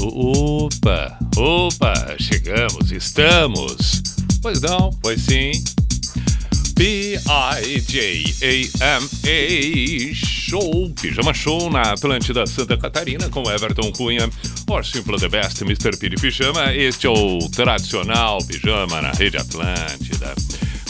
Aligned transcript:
Opa, 0.00 1.18
opa, 1.36 2.16
chegamos, 2.18 2.90
estamos. 2.90 4.02
Pois 4.40 4.62
não, 4.62 4.90
pois 5.02 5.20
sim. 5.20 5.52
P-I-J-A-M-A 6.74 7.24
Show, 10.14 10.90
Pijama 11.00 11.34
Show 11.34 11.70
na 11.70 11.82
Atlântida 11.92 12.46
Santa 12.46 12.78
Catarina 12.78 13.28
com 13.28 13.50
Everton 13.50 13.92
Cunha, 13.92 14.30
or 14.68 14.82
Simple 14.84 15.18
the 15.18 15.28
Best, 15.28 15.62
Mr. 15.62 15.98
Piri 15.98 16.16
Pijama. 16.16 16.74
Este 16.74 17.06
é 17.06 17.10
o 17.10 17.38
tradicional 17.50 18.38
pijama 18.38 19.02
na 19.02 19.10
Rede 19.10 19.36
Atlântida. 19.36 20.34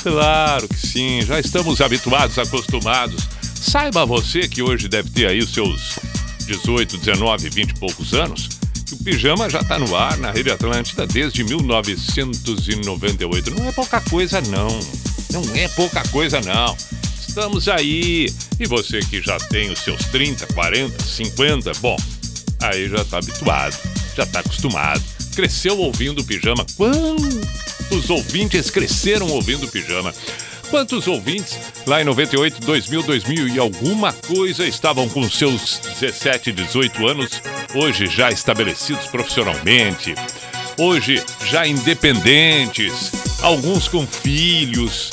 Claro 0.05 0.69
que 0.69 0.87
sim, 0.87 1.23
já 1.23 1.41
estamos 1.41 1.81
habituados, 1.81 2.39
acostumados. 2.39 3.36
Saiba 3.61 4.07
você 4.07 4.49
que 4.49 4.63
hoje 4.63 4.89
deve 4.89 5.11
ter 5.11 5.27
aí 5.27 5.39
os 5.39 5.53
seus 5.53 5.99
18, 6.47 6.97
19, 6.99 7.49
20 7.51 7.71
e 7.71 7.75
poucos 7.75 8.15
anos, 8.15 8.49
que 8.87 8.95
o 8.95 8.99
pijama 8.99 9.51
já 9.51 9.61
está 9.61 9.79
no 9.79 9.95
ar 9.97 10.17
na 10.19 10.31
Rede 10.31 10.51
Atlântida 10.51 11.07
desde 11.07 11.43
1998. 11.45 13.51
Não 13.51 13.69
é 13.69 13.73
pouca 13.73 14.01
coisa, 14.01 14.41
não. 14.43 14.69
Não 15.31 15.57
é 15.57 15.69
pouca 15.69 16.07
coisa, 16.09 16.41
não. 16.41 16.77
Estamos 17.27 17.69
aí. 17.69 18.33
E 18.59 18.67
você 18.67 19.01
que 19.01 19.21
já 19.21 19.37
tem 19.39 19.71
os 19.71 19.81
seus 19.81 20.05
30, 20.07 20.47
40, 20.55 21.05
50, 21.05 21.73
bom, 21.81 21.97
aí 22.63 22.89
já 22.89 23.03
está 23.03 23.19
habituado, 23.19 23.77
já 24.17 24.23
está 24.23 24.41
acostumado. 24.41 25.03
Cresceu 25.35 25.79
ouvindo 25.79 26.25
pijama. 26.25 26.65
Quantos 26.77 28.09
ouvintes 28.09 28.71
cresceram 28.71 29.29
ouvindo 29.29 29.69
pijama? 29.69 30.15
Quantos 30.71 31.07
ouvintes 31.07 31.59
lá 31.87 32.01
em 32.01 32.05
98, 32.05 32.61
2000, 32.61 33.03
2000 33.03 33.49
e 33.49 33.59
alguma 33.59 34.13
coisa 34.13 34.67
estavam 34.67 35.09
com 35.09 35.29
seus 35.29 35.79
17, 36.01 36.53
18 36.53 37.07
anos, 37.07 37.43
hoje 37.75 38.07
já 38.07 38.31
estabelecidos 38.31 39.07
profissionalmente, 39.07 40.15
hoje 40.79 41.23
já 41.45 41.67
independentes, 41.67 43.13
alguns 43.43 43.89
com 43.89 44.07
filhos. 44.07 45.11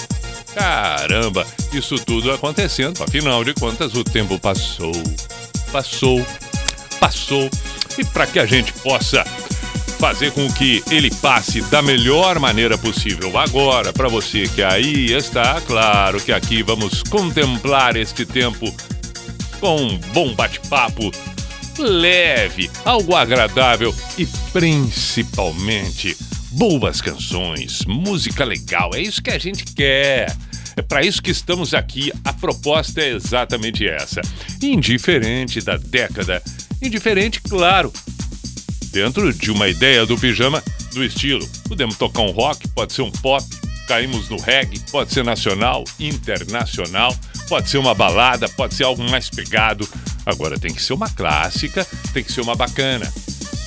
Caramba, 0.56 1.46
isso 1.72 1.96
tudo 1.96 2.32
acontecendo, 2.32 3.04
afinal 3.04 3.44
de 3.44 3.54
contas 3.54 3.94
o 3.96 4.04
tempo 4.04 4.40
passou, 4.40 4.94
passou, 5.72 6.26
passou. 7.00 7.50
E 7.98 8.04
para 8.06 8.26
que 8.26 8.40
a 8.40 8.46
gente 8.46 8.74
possa 8.74 9.24
fazer 9.94 10.32
com 10.32 10.52
que 10.52 10.84
ele 10.92 11.10
passe 11.16 11.62
da 11.64 11.82
melhor 11.82 12.40
maneira 12.40 12.78
possível. 12.78 13.38
Agora, 13.38 13.94
para 13.94 14.08
você 14.08 14.44
que 14.44 14.62
aí 14.62 15.12
está, 15.14 15.62
claro 15.62 16.20
que 16.20 16.32
aqui 16.32 16.62
vamos 16.62 17.04
contemplar 17.04 17.96
este 17.96 18.26
tempo 18.26 18.74
com 19.60 19.82
um 19.82 19.98
bom 20.14 20.34
bate-papo 20.34 21.12
leve, 21.80 22.70
algo 22.86 23.16
agradável 23.16 23.96
e 24.18 24.26
principalmente 24.52 26.16
boas 26.52 27.02
canções, 27.02 27.84
música 27.86 28.44
legal. 28.44 28.92
É 28.94 29.02
isso 29.02 29.22
que 29.22 29.32
a 29.32 29.40
gente 29.40 29.66
quer. 29.66 30.36
É 30.76 30.82
para 30.82 31.04
isso 31.04 31.22
que 31.22 31.32
estamos 31.32 31.74
aqui. 31.74 32.12
A 32.24 32.34
proposta 32.34 33.02
é 33.02 33.10
exatamente 33.10 33.88
essa. 33.88 34.22
Indiferente 34.62 35.62
da 35.62 35.78
década, 35.78 36.42
indiferente, 36.82 37.42
claro, 37.42 37.92
dentro 38.94 39.34
de 39.34 39.50
uma 39.50 39.68
ideia 39.68 40.06
do 40.06 40.16
pijama 40.16 40.64
do 40.94 41.04
estilo. 41.04 41.46
Podemos 41.68 41.98
tocar 41.98 42.22
um 42.22 42.30
rock, 42.30 42.68
pode 42.70 42.94
ser 42.94 43.02
um 43.02 43.12
pop, 43.12 43.44
caímos 43.88 44.30
no 44.30 44.40
reggae, 44.40 44.80
pode 44.92 45.12
ser 45.12 45.26
nacional, 45.26 45.84
internacional, 46.00 47.14
pode 47.50 47.70
ser 47.70 47.80
uma 47.80 47.96
balada, 47.96 48.48
pode 48.50 48.76
ser 48.76 48.84
algo 48.84 49.04
mais 49.10 49.32
pegado. 49.32 49.90
Agora 50.24 50.60
tem 50.60 50.72
que 50.72 50.82
ser 50.82 50.94
uma 50.94 51.10
clássica, 51.10 51.86
tem 52.14 52.24
que 52.24 52.32
ser 52.32 52.42
uma 52.42 52.56
bacana. 52.56 53.12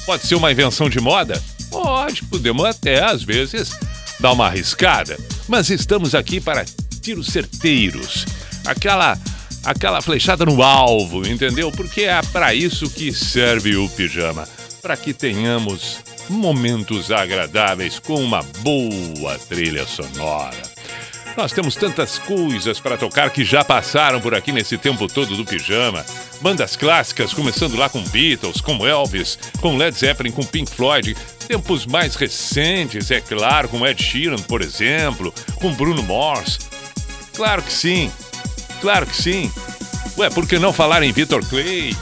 Pode 0.06 0.24
ser 0.24 0.36
uma 0.36 0.52
invenção 0.52 0.88
de 0.88 1.00
moda? 1.00 1.42
Pode, 1.68 2.22
podemos 2.22 2.64
até 2.64 3.04
às 3.04 3.24
vezes 3.24 3.76
dar 4.20 4.32
uma 4.32 4.46
arriscada, 4.46 5.18
mas 5.48 5.68
estamos 5.68 6.14
aqui 6.14 6.40
para 6.40 6.64
tiros 7.02 7.26
certeiros. 7.26 8.24
Aquela 8.64 9.18
aquela 9.64 10.00
flechada 10.00 10.44
no 10.44 10.62
alvo, 10.62 11.26
entendeu? 11.26 11.72
Porque 11.72 12.02
é 12.02 12.22
para 12.22 12.54
isso 12.54 12.88
que 12.88 13.12
serve 13.12 13.76
o 13.76 13.88
pijama 13.88 14.46
para 14.86 14.96
que 14.96 15.12
tenhamos 15.12 15.98
momentos 16.28 17.10
agradáveis 17.10 17.98
com 17.98 18.22
uma 18.22 18.40
boa 18.60 19.36
trilha 19.48 19.84
sonora. 19.84 20.62
Nós 21.36 21.50
temos 21.50 21.74
tantas 21.74 22.20
coisas 22.20 22.78
para 22.78 22.96
tocar 22.96 23.30
que 23.30 23.44
já 23.44 23.64
passaram 23.64 24.20
por 24.20 24.32
aqui 24.32 24.52
nesse 24.52 24.78
tempo 24.78 25.08
todo 25.08 25.36
do 25.36 25.44
pijama. 25.44 26.06
Bandas 26.40 26.76
clássicas, 26.76 27.34
começando 27.34 27.76
lá 27.76 27.88
com 27.88 28.00
Beatles, 28.00 28.60
com 28.60 28.86
Elvis, 28.86 29.36
com 29.60 29.76
Led 29.76 29.98
Zeppelin, 29.98 30.30
com 30.30 30.44
Pink 30.44 30.70
Floyd. 30.70 31.16
Tempos 31.48 31.84
mais 31.84 32.14
recentes, 32.14 33.10
é 33.10 33.20
claro, 33.20 33.68
com 33.68 33.84
Ed 33.84 34.00
Sheeran, 34.00 34.38
por 34.38 34.62
exemplo, 34.62 35.34
com 35.56 35.74
Bruno 35.74 36.04
Mars. 36.04 36.60
Claro 37.34 37.60
que 37.60 37.72
sim, 37.72 38.08
claro 38.80 39.04
que 39.04 39.16
sim. 39.16 39.50
Ué, 40.16 40.30
por 40.30 40.46
que 40.46 40.60
não 40.60 40.72
falar 40.72 41.02
em 41.02 41.10
Victor 41.10 41.44
Clay, 41.44 41.92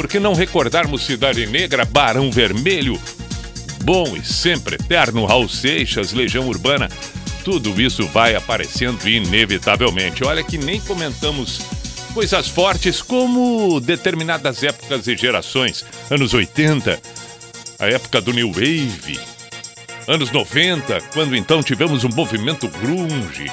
por 0.00 0.08
que 0.08 0.18
não 0.18 0.32
recordarmos 0.32 1.04
Cidade 1.04 1.46
Negra, 1.46 1.84
Barão 1.84 2.32
Vermelho? 2.32 2.98
Bom 3.84 4.16
e 4.16 4.24
sempre 4.24 4.76
eterno 4.76 5.26
Raul 5.26 5.46
Seixas, 5.46 6.14
Legião 6.14 6.48
Urbana. 6.48 6.88
Tudo 7.44 7.78
isso 7.78 8.06
vai 8.06 8.34
aparecendo 8.34 9.06
inevitavelmente. 9.06 10.24
Olha 10.24 10.42
que 10.42 10.56
nem 10.56 10.80
comentamos 10.80 11.60
coisas 12.14 12.48
fortes 12.48 13.02
como 13.02 13.78
determinadas 13.78 14.62
épocas 14.62 15.06
e 15.06 15.14
gerações. 15.14 15.84
Anos 16.10 16.32
80, 16.32 16.98
a 17.78 17.86
época 17.86 18.22
do 18.22 18.32
New 18.32 18.50
Wave. 18.52 19.20
Anos 20.08 20.30
90, 20.30 20.98
quando 21.12 21.36
então 21.36 21.62
tivemos 21.62 22.04
um 22.04 22.10
movimento 22.14 22.68
grunge. 22.68 23.52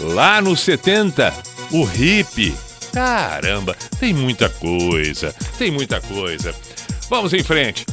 Lá 0.00 0.42
nos 0.42 0.58
70, 0.58 1.32
o 1.70 1.88
hip 1.96 2.52
Caramba, 2.92 3.76
tem 3.98 4.12
muita 4.12 4.48
coisa, 4.48 5.34
tem 5.58 5.70
muita 5.70 6.00
coisa. 6.00 6.54
Vamos 7.08 7.32
em 7.32 7.42
frente, 7.42 7.86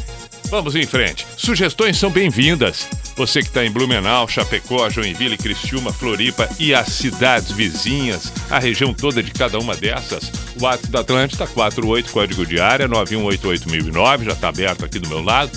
vamos 0.50 0.76
em 0.76 0.86
frente. 0.86 1.26
Sugestões 1.38 1.98
são 1.98 2.10
bem-vindas. 2.10 2.88
Você 3.16 3.40
que 3.40 3.48
está 3.48 3.64
em 3.64 3.72
Blumenau, 3.72 4.28
Chapecó, 4.28 4.90
Joinville, 4.90 5.38
Criciúma, 5.38 5.94
Floripa 5.94 6.50
e 6.60 6.74
as 6.74 6.90
cidades 6.90 7.50
vizinhas, 7.52 8.32
a 8.50 8.60
região 8.60 8.94
toda 8.94 9.24
de 9.24 9.32
cada 9.32 9.58
uma 9.58 9.74
dessas. 9.74 10.30
O 10.60 10.64
WhatsApp 10.64 10.92
da 10.92 11.00
Atlântida, 11.00 11.48
48, 11.48 12.12
código 12.12 12.46
de 12.46 12.60
área, 12.60 12.90
9188009, 12.90 14.26
já 14.26 14.32
está 14.34 14.50
aberto 14.50 14.84
aqui 14.84 15.00
do 15.00 15.08
meu 15.08 15.22
lado. 15.22 15.52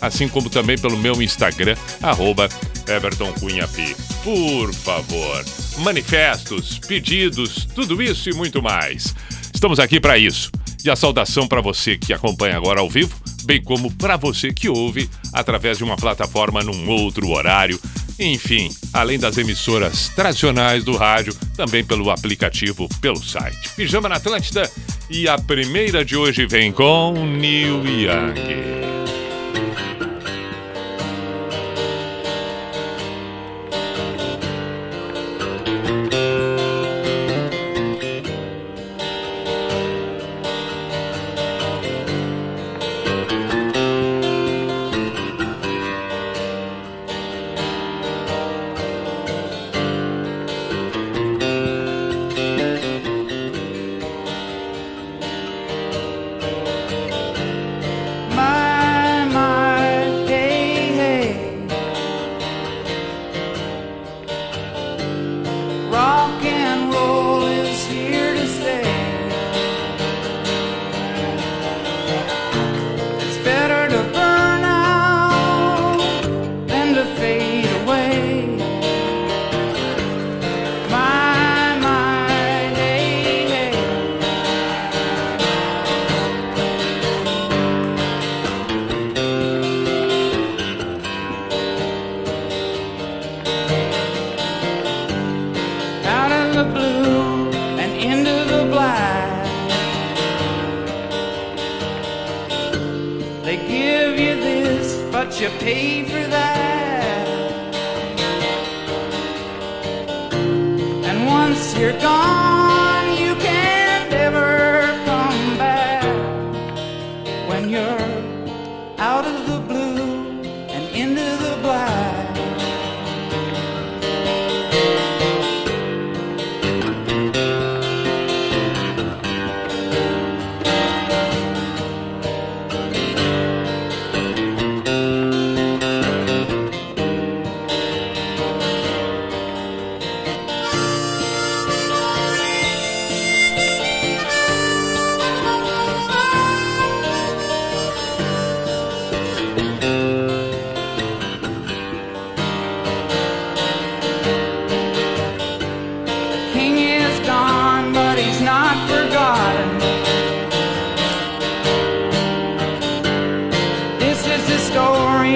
Assim 0.00 0.28
como 0.28 0.48
também 0.48 0.78
pelo 0.78 0.96
meu 0.96 1.20
Instagram, 1.20 1.76
arroba 2.00 2.48
Everton 2.88 3.32
Cunha 3.34 3.66
P. 3.68 3.94
Por 4.22 4.72
favor, 4.72 5.44
manifestos, 5.78 6.78
pedidos, 6.78 7.66
tudo 7.74 8.02
isso 8.02 8.30
e 8.30 8.32
muito 8.32 8.62
mais. 8.62 9.14
Estamos 9.52 9.78
aqui 9.78 10.00
para 10.00 10.18
isso. 10.18 10.50
E 10.84 10.90
a 10.90 10.96
saudação 10.96 11.46
para 11.46 11.60
você 11.60 11.96
que 11.96 12.12
acompanha 12.12 12.56
agora 12.56 12.80
ao 12.80 12.90
vivo, 12.90 13.14
bem 13.44 13.62
como 13.62 13.90
para 13.92 14.16
você 14.16 14.52
que 14.52 14.68
ouve 14.68 15.08
através 15.32 15.78
de 15.78 15.84
uma 15.84 15.96
plataforma 15.96 16.62
num 16.62 16.88
outro 16.88 17.28
horário. 17.30 17.78
Enfim, 18.18 18.70
além 18.92 19.18
das 19.18 19.38
emissoras 19.38 20.08
tradicionais 20.10 20.84
do 20.84 20.96
rádio, 20.96 21.34
também 21.56 21.84
pelo 21.84 22.10
aplicativo, 22.10 22.88
pelo 23.00 23.22
site. 23.22 23.70
Pijama 23.76 24.08
na 24.08 24.16
Atlântida. 24.16 24.70
E 25.08 25.28
a 25.28 25.38
primeira 25.38 26.04
de 26.04 26.16
hoje 26.16 26.46
vem 26.46 26.72
com 26.72 27.12
Neil 27.12 27.84
Young. 27.86 29.21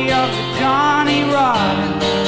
Of 0.05 0.31
Johnny 0.59 1.23
Robin. 1.23 2.26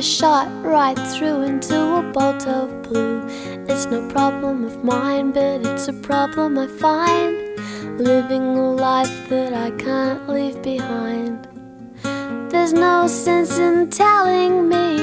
A 0.00 0.02
shot 0.02 0.48
right 0.64 0.98
through 0.98 1.42
into 1.42 1.76
a 1.76 2.02
bolt 2.02 2.46
of 2.46 2.70
blue. 2.84 3.20
It's 3.68 3.84
no 3.84 4.08
problem 4.08 4.64
of 4.64 4.82
mine, 4.82 5.32
but 5.32 5.60
it's 5.66 5.88
a 5.88 5.92
problem 5.92 6.56
I 6.56 6.68
find. 6.68 8.00
Living 8.00 8.56
a 8.56 8.72
life 8.72 9.28
that 9.28 9.52
I 9.52 9.70
can't 9.72 10.26
leave 10.26 10.62
behind. 10.62 11.46
There's 12.50 12.72
no 12.72 13.08
sense 13.08 13.58
in 13.58 13.90
telling 13.90 14.70
me 14.70 14.96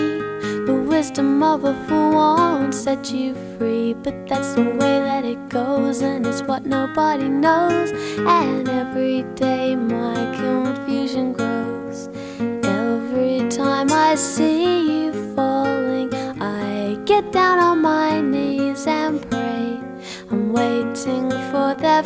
the 0.65 0.83
wisdom 0.89 1.43
of 1.43 1.63
a 1.63 1.75
fool 1.85 2.13
won't 2.13 2.73
set 2.73 3.11
you 3.11 3.35
free. 3.59 3.93
But 3.93 4.25
that's 4.25 4.55
the 4.55 4.63
way 4.63 4.97
that 5.09 5.23
it 5.25 5.47
goes, 5.49 6.01
and 6.01 6.25
it's 6.25 6.41
what 6.41 6.65
nobody 6.65 7.29
knows. 7.29 7.91
And 8.17 8.67
every 8.67 9.21
day 9.35 9.75
my 9.75 10.15
confusion 10.41 11.33
grows. 11.33 11.56
Time 13.57 13.91
I 13.91 14.13
see 14.13 15.07
you 15.07 15.33
falling, 15.35 16.13
I 16.39 16.95
get 17.05 17.31
down 17.31 17.57
on 17.57 17.81
my 17.81 18.21
knees 18.21 18.85
and 18.85 19.19
pray. 19.31 19.79
I'm 20.29 20.53
waiting 20.53 21.31
for 21.49 21.73
that 21.73 22.05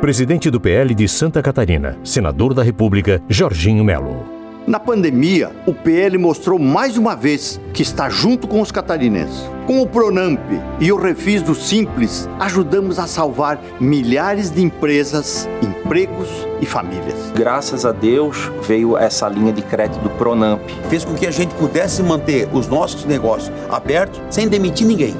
Presidente 0.00 0.50
do 0.50 0.58
PL 0.58 0.94
de 0.94 1.06
Santa 1.06 1.42
Catarina, 1.42 1.98
senador 2.02 2.54
da 2.54 2.62
República, 2.62 3.22
Jorginho 3.28 3.84
Melo. 3.84 4.24
Na 4.66 4.80
pandemia, 4.80 5.50
o 5.66 5.74
PL 5.74 6.16
mostrou 6.16 6.58
mais 6.58 6.96
uma 6.96 7.14
vez 7.14 7.60
que 7.74 7.82
está 7.82 8.08
junto 8.08 8.48
com 8.48 8.62
os 8.62 8.72
catarinenses. 8.72 9.50
Com 9.66 9.82
o 9.82 9.86
Pronamp 9.86 10.40
e 10.80 10.90
o 10.90 10.96
Refis 10.96 11.42
do 11.42 11.54
Simples, 11.54 12.28
ajudamos 12.40 12.98
a 12.98 13.06
salvar 13.06 13.60
milhares 13.78 14.50
de 14.50 14.62
empresas, 14.62 15.48
empregos 15.60 16.28
e 16.60 16.66
famílias. 16.66 17.30
Graças 17.34 17.84
a 17.84 17.92
Deus 17.92 18.50
veio 18.66 18.96
essa 18.96 19.28
linha 19.28 19.52
de 19.52 19.60
crédito 19.60 20.00
do 20.00 20.10
Pronamp. 20.10 20.62
Fez 20.88 21.04
com 21.04 21.14
que 21.14 21.26
a 21.26 21.30
gente 21.30 21.52
pudesse 21.56 22.02
manter 22.02 22.48
os 22.52 22.68
nossos 22.68 23.04
negócios 23.04 23.52
abertos 23.68 24.20
sem 24.30 24.48
demitir 24.48 24.86
ninguém. 24.86 25.14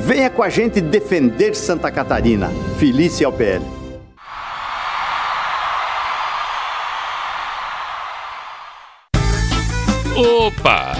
Venha 0.00 0.30
com 0.30 0.42
a 0.42 0.48
gente 0.48 0.80
defender 0.80 1.54
Santa 1.54 1.90
Catarina. 1.90 2.50
Felícia 2.78 3.26
ao 3.26 3.32
PL. 3.32 3.64
Opa! 10.16 10.92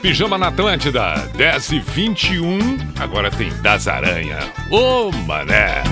Pijama 0.00 0.38
na 0.38 0.48
Atlântida, 0.48 1.14
10 1.36 1.72
e 1.72 1.78
21. 1.80 2.58
Agora 2.98 3.30
tem 3.30 3.50
Das 3.62 3.86
Aranha. 3.88 4.38
Ô, 4.70 5.10
mané. 5.26 5.82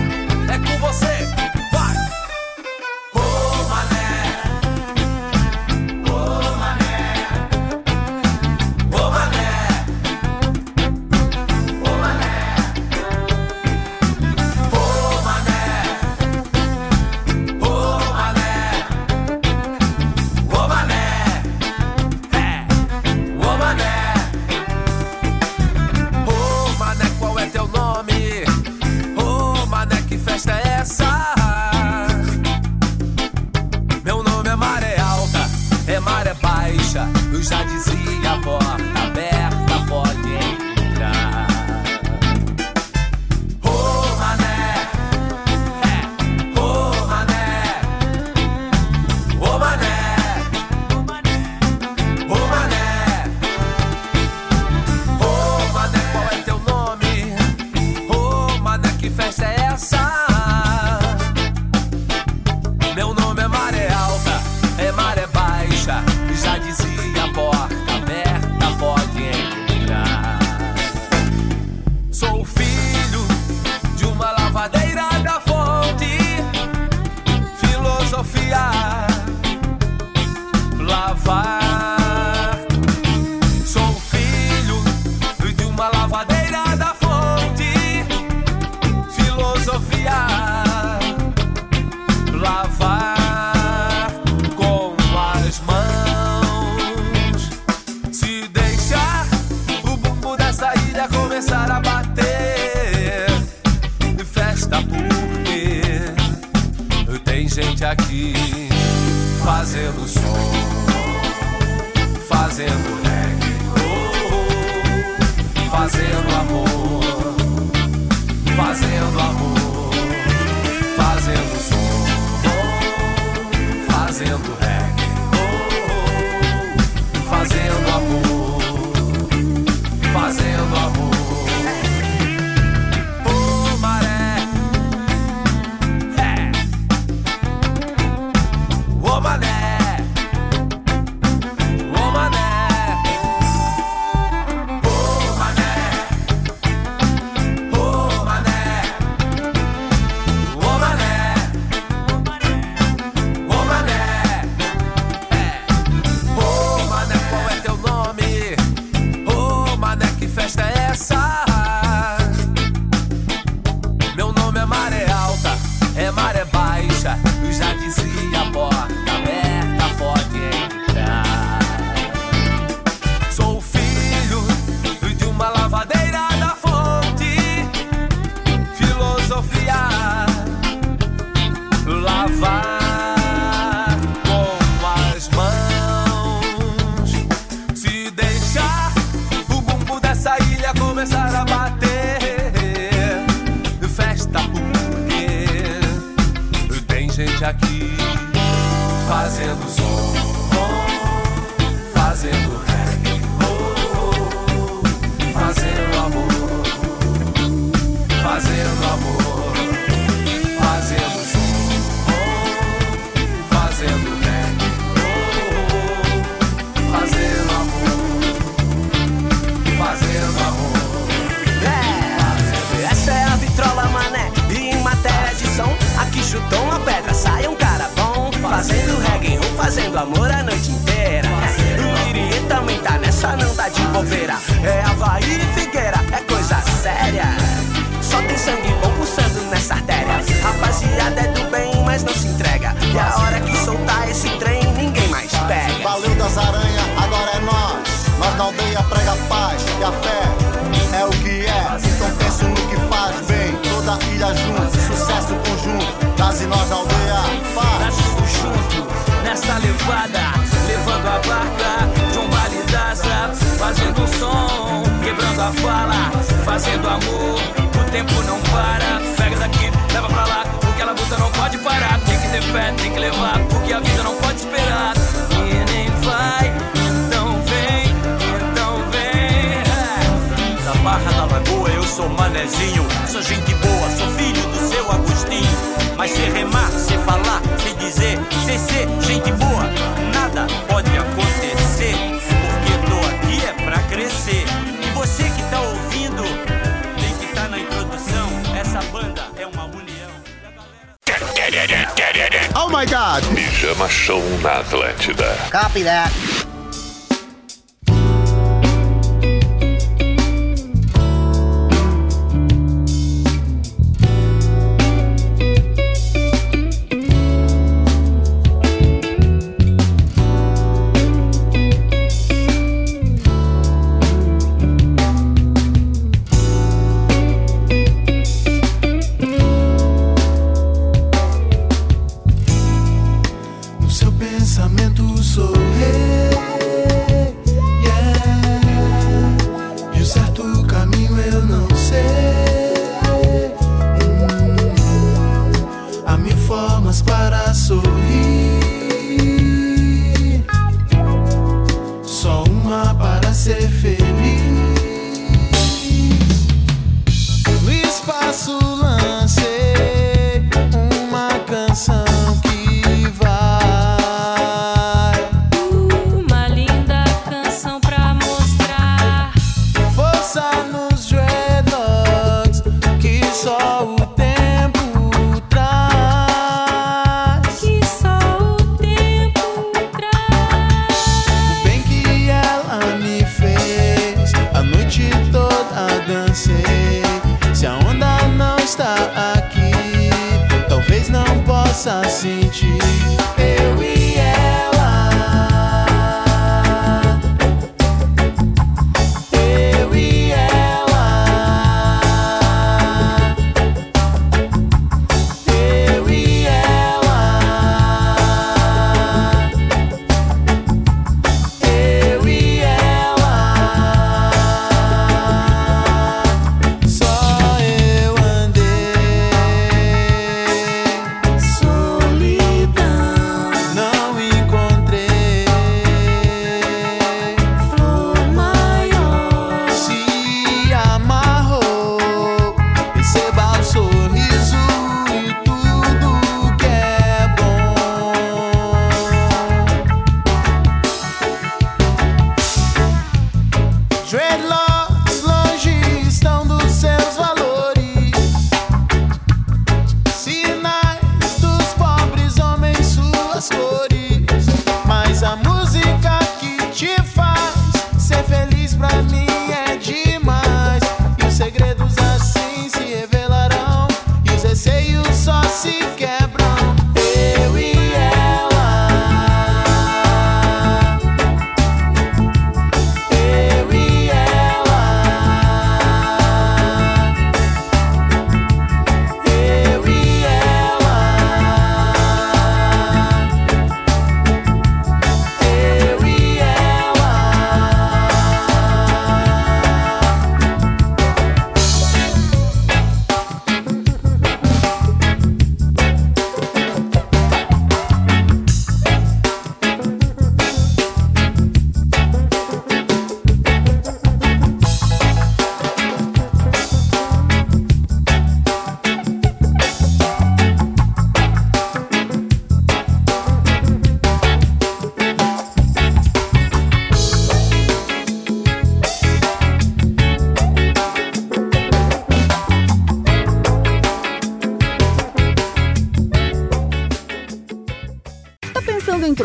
É 0.48 0.58
com 0.58 0.78
você, 0.78 1.15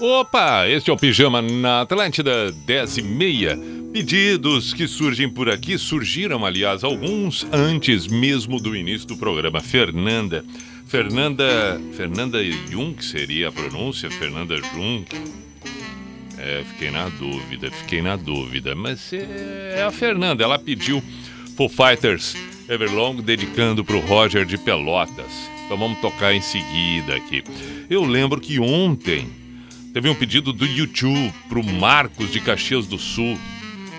Opa, 0.00 0.68
este 0.68 0.90
é 0.90 0.92
o 0.92 0.96
Pijama 0.96 1.42
na 1.42 1.80
Atlântida, 1.80 2.52
10 2.52 2.98
e 2.98 3.02
meia. 3.02 3.58
Pedidos 3.92 4.72
que 4.72 4.86
surgem 4.86 5.28
por 5.28 5.50
aqui, 5.50 5.76
surgiram, 5.76 6.46
aliás, 6.46 6.84
alguns 6.84 7.44
antes 7.52 8.06
mesmo 8.06 8.60
do 8.60 8.76
início 8.76 9.08
do 9.08 9.16
programa. 9.16 9.60
Fernanda. 9.60 10.44
Fernanda. 10.86 11.80
Fernanda 11.96 12.38
Jung 12.70 12.94
seria 13.02 13.48
a 13.48 13.52
pronúncia? 13.52 14.08
Fernanda 14.08 14.54
Jung. 14.72 15.04
É, 16.38 16.62
fiquei 16.70 16.92
na 16.92 17.08
dúvida, 17.08 17.68
fiquei 17.68 18.00
na 18.00 18.14
dúvida. 18.14 18.76
Mas 18.76 19.12
é, 19.12 19.78
é 19.78 19.82
a 19.82 19.90
Fernanda, 19.90 20.44
ela 20.44 20.60
pediu 20.60 21.02
Foo 21.56 21.68
Fighters 21.68 22.36
Everlong, 22.68 23.20
dedicando 23.20 23.84
para 23.84 23.96
o 23.96 24.00
Roger 24.00 24.44
de 24.44 24.58
Pelotas. 24.58 25.50
Então 25.64 25.76
vamos 25.76 25.98
tocar 26.00 26.32
em 26.32 26.40
seguida 26.40 27.16
aqui. 27.16 27.42
Eu 27.90 28.04
lembro 28.04 28.40
que 28.40 28.60
ontem 28.60 29.26
teve 29.98 30.10
um 30.10 30.14
pedido 30.14 30.52
do 30.52 30.64
YouTube 30.64 31.34
para 31.48 31.58
o 31.58 31.64
Marcos 31.64 32.30
de 32.30 32.40
Caxias 32.40 32.86
do 32.86 32.96
Sul, 32.96 33.36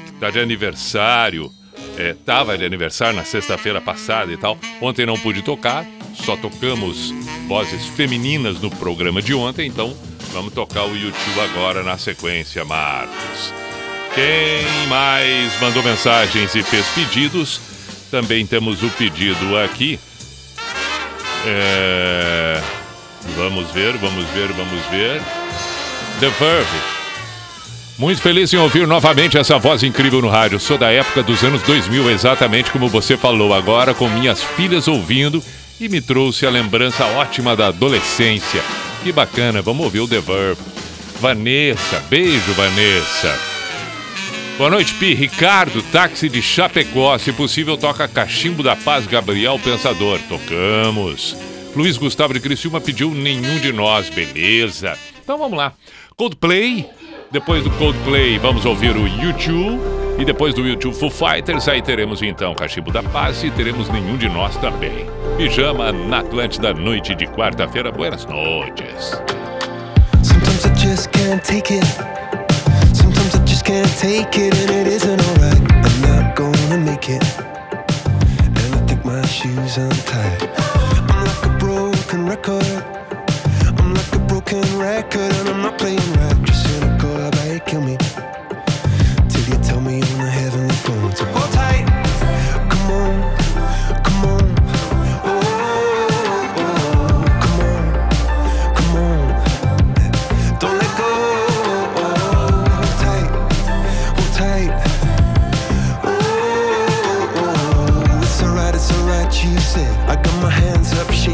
está 0.05 0.29
de 0.29 0.39
aniversário. 0.39 1.51
É, 1.97 2.13
tava 2.25 2.57
de 2.57 2.63
aniversário 2.63 3.17
na 3.17 3.25
sexta-feira 3.25 3.81
passada 3.81 4.31
e 4.31 4.37
tal. 4.37 4.57
Ontem 4.79 5.05
não 5.05 5.19
pude 5.19 5.41
tocar, 5.41 5.85
só 6.13 6.37
tocamos 6.37 7.13
vozes 7.49 7.85
femininas 7.87 8.61
no 8.61 8.69
programa 8.69 9.21
de 9.21 9.33
ontem, 9.33 9.67
então 9.67 9.93
vamos 10.31 10.53
tocar 10.53 10.85
o 10.85 10.95
YouTube 10.95 11.39
agora 11.51 11.83
na 11.83 11.97
sequência, 11.97 12.63
Marcos. 12.63 13.53
Quem 14.15 14.87
mais 14.87 15.59
mandou 15.59 15.83
mensagens 15.83 16.55
e 16.55 16.63
fez 16.63 16.87
pedidos? 16.91 17.59
Também 18.09 18.47
temos 18.47 18.81
o 18.83 18.89
pedido 18.91 19.57
aqui. 19.57 19.99
É, 21.45 22.63
Vamos 23.35 23.69
ver, 23.71 23.97
vamos 23.97 24.25
ver, 24.29 24.47
vamos 24.53 24.85
ver. 24.87 25.21
The 26.19 26.27
Verve. 26.27 26.67
Muito 27.97 28.21
feliz 28.21 28.53
em 28.53 28.57
ouvir 28.57 28.85
novamente 28.85 29.37
essa 29.37 29.57
voz 29.57 29.83
incrível 29.83 30.21
no 30.21 30.27
rádio. 30.27 30.59
Sou 30.59 30.77
da 30.77 30.91
época 30.91 31.23
dos 31.23 31.43
anos 31.43 31.61
2000, 31.61 32.09
exatamente 32.11 32.71
como 32.71 32.89
você 32.89 33.15
falou 33.15 33.53
agora, 33.53 33.93
com 33.93 34.09
minhas 34.09 34.43
filhas 34.43 34.89
ouvindo 34.89 35.41
e 35.79 35.87
me 35.87 36.01
trouxe 36.01 36.45
a 36.45 36.49
lembrança 36.49 37.05
ótima 37.05 37.55
da 37.55 37.67
adolescência. 37.67 38.61
Que 39.01 39.13
bacana, 39.13 39.61
vamos 39.61 39.85
ouvir 39.85 40.01
o 40.01 40.07
The 40.07 40.19
Verve. 40.19 40.61
Vanessa, 41.21 42.03
beijo, 42.09 42.51
Vanessa. 42.53 43.39
Boa 44.57 44.69
noite, 44.69 44.93
Pi. 44.95 45.13
Ricardo, 45.13 45.81
táxi 45.83 46.27
de 46.27 46.41
Chapecó. 46.41 47.17
Se 47.17 47.31
possível, 47.31 47.77
toca 47.77 48.09
Cachimbo 48.09 48.61
da 48.61 48.75
Paz, 48.75 49.07
Gabriel 49.07 49.57
Pensador. 49.57 50.19
Tocamos. 50.27 51.37
Luiz 51.73 51.97
Gustavo 51.97 52.33
de 52.33 52.41
Criciúma 52.41 52.81
pediu 52.81 53.11
nenhum 53.11 53.57
de 53.59 53.71
nós, 53.71 54.09
beleza. 54.09 54.97
Então 55.23 55.37
vamos 55.37 55.57
lá. 55.57 55.73
Coldplay. 56.19 56.85
Depois 57.31 57.63
do 57.63 57.71
Coldplay, 57.71 58.37
vamos 58.39 58.65
ouvir 58.65 58.93
o 58.93 59.07
YouTube. 59.07 59.79
E 60.19 60.25
depois 60.25 60.53
do 60.53 60.67
YouTube 60.67 60.93
Foo 60.93 61.09
Fighters, 61.09 61.65
aí 61.69 61.81
teremos 61.81 62.21
então 62.21 62.53
Cachimbo 62.53 62.91
da 62.91 63.01
Paz 63.01 63.41
e 63.41 63.49
teremos 63.49 63.87
nenhum 63.87 64.17
de 64.17 64.27
nós 64.27 64.57
também. 64.57 65.05
Pijama 65.37 65.93
na 65.93 66.19
Atlântida, 66.19 66.73
noite 66.73 67.15
de 67.15 67.25
quarta-feira. 67.25 67.89
Buenas 67.89 68.25
noites. 68.25 69.11
Sometimes 70.21 70.65
I 70.65 70.75
just 70.75 71.09
can't 71.11 71.41
take 71.41 71.73
it. 71.73 71.87
Sometimes 72.93 73.35
I 73.35 73.39
just 73.45 73.63
can't 73.63 73.89
take 73.97 74.37
it, 74.37 74.53
and 74.59 74.71
it 74.71 74.87
isn't 74.87 75.21
alright. 75.21 75.55
I'm 75.85 76.01
not 76.01 76.35
gonna 76.35 76.79
make 76.79 77.09
it. 77.09 77.23
And 78.43 78.75
I 78.75 78.85
think 78.87 79.05
my 79.05 79.25
shoes 79.25 79.77
untied. 79.77 80.68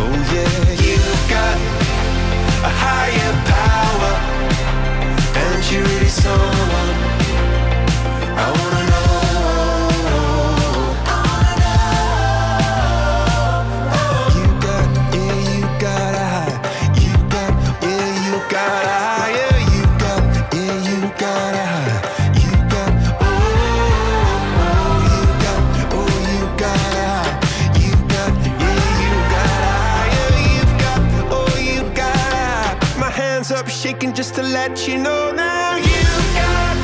Oh 0.00 0.14
yeah, 0.32 0.58
you've 0.84 1.24
got 1.28 1.56
a 2.62 2.72
higher 2.84 3.34
power, 3.54 4.14
and 5.42 5.60
you 5.70 5.80
really 5.82 6.08
someone 6.08 6.96
I 8.38 8.46
wanna 8.58 8.77
shaking 33.82 34.12
just 34.12 34.34
to 34.34 34.42
let 34.42 34.88
you 34.88 34.98
know 34.98 35.30
now. 35.30 35.76
You've 35.76 36.34
got 36.34 36.76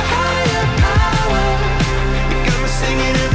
a 0.00 0.04
higher 0.12 0.64
power. 0.82 1.44
You 2.30 2.38
got 2.46 2.58
me 2.62 2.68
singing 2.68 3.31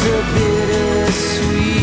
It's 0.00 0.06
a 0.06 0.22
bittersweet. 0.32 1.77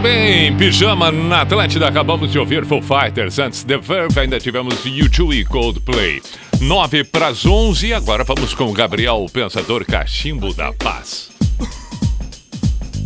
Muito 0.00 0.14
bem, 0.14 0.56
pijama 0.56 1.12
na 1.12 1.42
Atlântida. 1.42 1.86
Acabamos 1.86 2.32
de 2.32 2.38
ouvir 2.38 2.64
Foo 2.64 2.80
Fighters. 2.80 3.38
Antes 3.38 3.62
The 3.64 3.76
Verve, 3.76 4.18
ainda 4.18 4.40
tivemos 4.40 4.76
U2 4.82 5.34
e 5.34 5.44
Coldplay. 5.44 6.22
9 6.58 7.04
para 7.04 7.26
as 7.28 7.44
11 7.44 7.88
e 7.88 7.92
agora 7.92 8.24
vamos 8.24 8.54
com 8.54 8.64
o 8.64 8.72
Gabriel, 8.72 9.16
o 9.16 9.30
pensador 9.30 9.84
cachimbo 9.84 10.54
da 10.54 10.72
paz. 10.72 11.28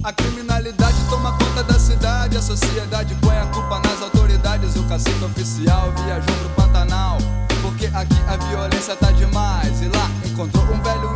A 0.05 0.12
criminalidade 0.12 0.95
toma 1.11 1.36
conta 1.36 1.64
da 1.64 1.76
cidade, 1.80 2.36
a 2.36 2.42
sociedade 2.42 3.12
põe 3.20 3.38
a 3.38 3.47
culpa 3.47 3.80
nas 3.80 4.01
autoridades. 4.01 4.76
O 4.76 4.84
cacique 4.84 5.24
oficial 5.24 5.92
viajou 6.05 6.36
pro 6.36 6.64
Pantanal, 6.64 7.18
porque 7.61 7.86
aqui 7.86 8.20
a 8.28 8.36
violência 8.36 8.95
tá 8.95 9.11
demais. 9.11 9.82
E 9.82 9.88
lá 9.88 10.09
encontrou 10.24 10.62
um 10.66 10.80
velho 10.80 11.14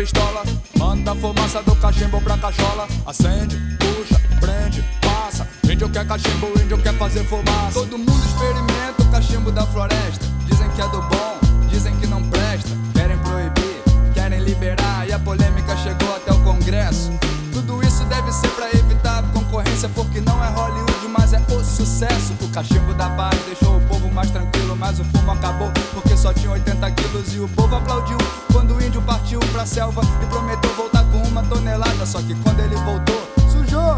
pistola. 0.00 0.42
Manda 0.78 1.14
fumaça 1.14 1.62
do 1.62 1.76
cachimbo 1.76 2.20
pra 2.22 2.38
cachola. 2.38 2.88
Acende, 3.04 3.56
puxa, 3.78 4.18
prende, 4.40 4.82
passa. 5.02 5.46
Índio 5.64 5.90
quer 5.90 6.06
cachimbo, 6.06 6.46
índio 6.58 6.78
quer 6.78 6.94
fazer 6.94 7.22
fumaça. 7.24 7.72
Todo 7.74 7.98
mundo 7.98 8.24
experimenta 8.24 9.02
o 9.02 9.10
cachimbo 9.10 9.52
da 9.52 9.66
floresta. 9.66 10.24
Dizem 10.46 10.70
que 10.70 10.80
é 10.80 10.88
do 10.88 11.02
bom, 11.02 11.38
dizem 11.68 11.94
que 11.96 12.06
não 12.06 12.22
presta. 12.30 12.70
Querem 12.94 13.18
proibir, 13.18 13.82
querem 14.14 14.40
liberar. 14.40 15.06
E 15.06 15.12
a 15.12 15.18
polêmica 15.18 15.76
chegou 15.76 16.16
até 16.16 16.32
o 16.32 16.40
Congresso. 16.44 17.12
Tudo 17.52 17.82
isso 17.82 18.02
deve 18.04 18.32
ser 18.32 18.48
pra 18.50 18.70
evitar 18.70 19.18
a 19.18 19.22
concorrência, 19.34 19.88
porque 19.90 20.20
não 20.22 20.42
é 20.42 20.48
Hollywood, 20.48 21.08
mas 21.08 21.34
é 21.34 21.42
o 21.50 21.62
sucesso. 21.62 22.32
O 22.40 22.48
cachimbo 22.48 22.94
da 22.94 23.10
paz 23.10 23.38
deixou 23.44 23.76
o 23.76 23.80
mais 24.20 24.30
tranquilo, 24.32 24.76
mas 24.76 25.00
o 25.00 25.04
fumo 25.04 25.32
acabou 25.32 25.70
porque 25.94 26.14
só 26.14 26.30
tinha 26.34 26.50
80 26.50 26.90
quilos. 26.90 27.34
E 27.34 27.40
o 27.40 27.48
povo 27.48 27.74
aplaudiu 27.74 28.18
quando 28.52 28.74
o 28.74 28.84
índio 28.84 29.00
partiu 29.00 29.40
pra 29.50 29.64
selva 29.64 30.02
e 30.22 30.26
prometeu 30.26 30.74
voltar 30.74 31.04
com 31.04 31.22
uma 31.26 31.42
tonelada. 31.44 32.04
Só 32.04 32.20
que 32.20 32.34
quando 32.42 32.60
ele 32.60 32.76
voltou, 32.76 33.22
sujou. 33.50 33.96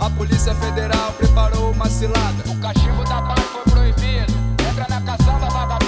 A 0.00 0.10
Polícia 0.10 0.52
Federal 0.56 1.12
preparou 1.12 1.70
uma 1.70 1.88
cilada. 1.88 2.42
O 2.48 2.58
cachimbo 2.58 3.04
da 3.04 3.22
paz 3.22 3.40
foi 3.52 3.62
proibido. 3.70 4.32
Entra 4.68 4.86
na 4.88 5.00
caçamba, 5.00 5.48
vagabundo. 5.48 5.81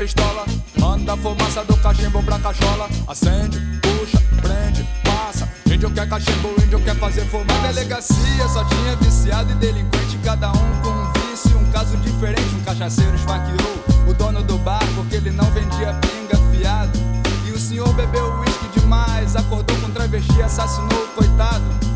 Pistola. 0.00 0.46
Manda 0.78 1.12
a 1.12 1.16
fumaça 1.18 1.62
do 1.62 1.76
cachimbo 1.76 2.22
pra 2.22 2.38
cachola. 2.38 2.88
Acende, 3.06 3.60
puxa, 3.82 4.18
prende, 4.40 4.88
passa. 5.04 5.46
Índio 5.66 5.90
quer 5.90 6.08
cachimbo, 6.08 6.54
índio 6.64 6.80
quer 6.80 6.96
fazer 6.96 7.26
fumaça. 7.26 7.60
Na 7.60 7.68
delegacia 7.68 8.48
só 8.48 8.64
tinha 8.64 8.96
viciado 8.96 9.52
e 9.52 9.54
delinquente. 9.56 10.18
Cada 10.24 10.48
um 10.52 10.82
com 10.82 10.88
um 10.88 11.12
vício, 11.12 11.58
um 11.58 11.70
caso 11.70 11.98
diferente. 11.98 12.54
Um 12.54 12.64
cachaceiro 12.64 13.14
esfaqueou 13.14 13.84
o 14.08 14.14
dono 14.14 14.42
do 14.42 14.56
bar 14.58 14.82
porque 14.94 15.16
ele 15.16 15.30
não 15.32 15.44
vendia 15.50 15.92
pinga 16.00 16.36
fiado. 16.50 16.98
E 17.46 17.50
o 17.50 17.58
senhor 17.58 17.92
bebeu 17.92 18.40
uísque 18.40 18.80
demais. 18.80 19.36
Acordou 19.36 19.76
com 19.80 19.90
travesti 19.90 20.40
assassinou 20.40 21.04
o 21.04 21.08
coitado. 21.08 21.89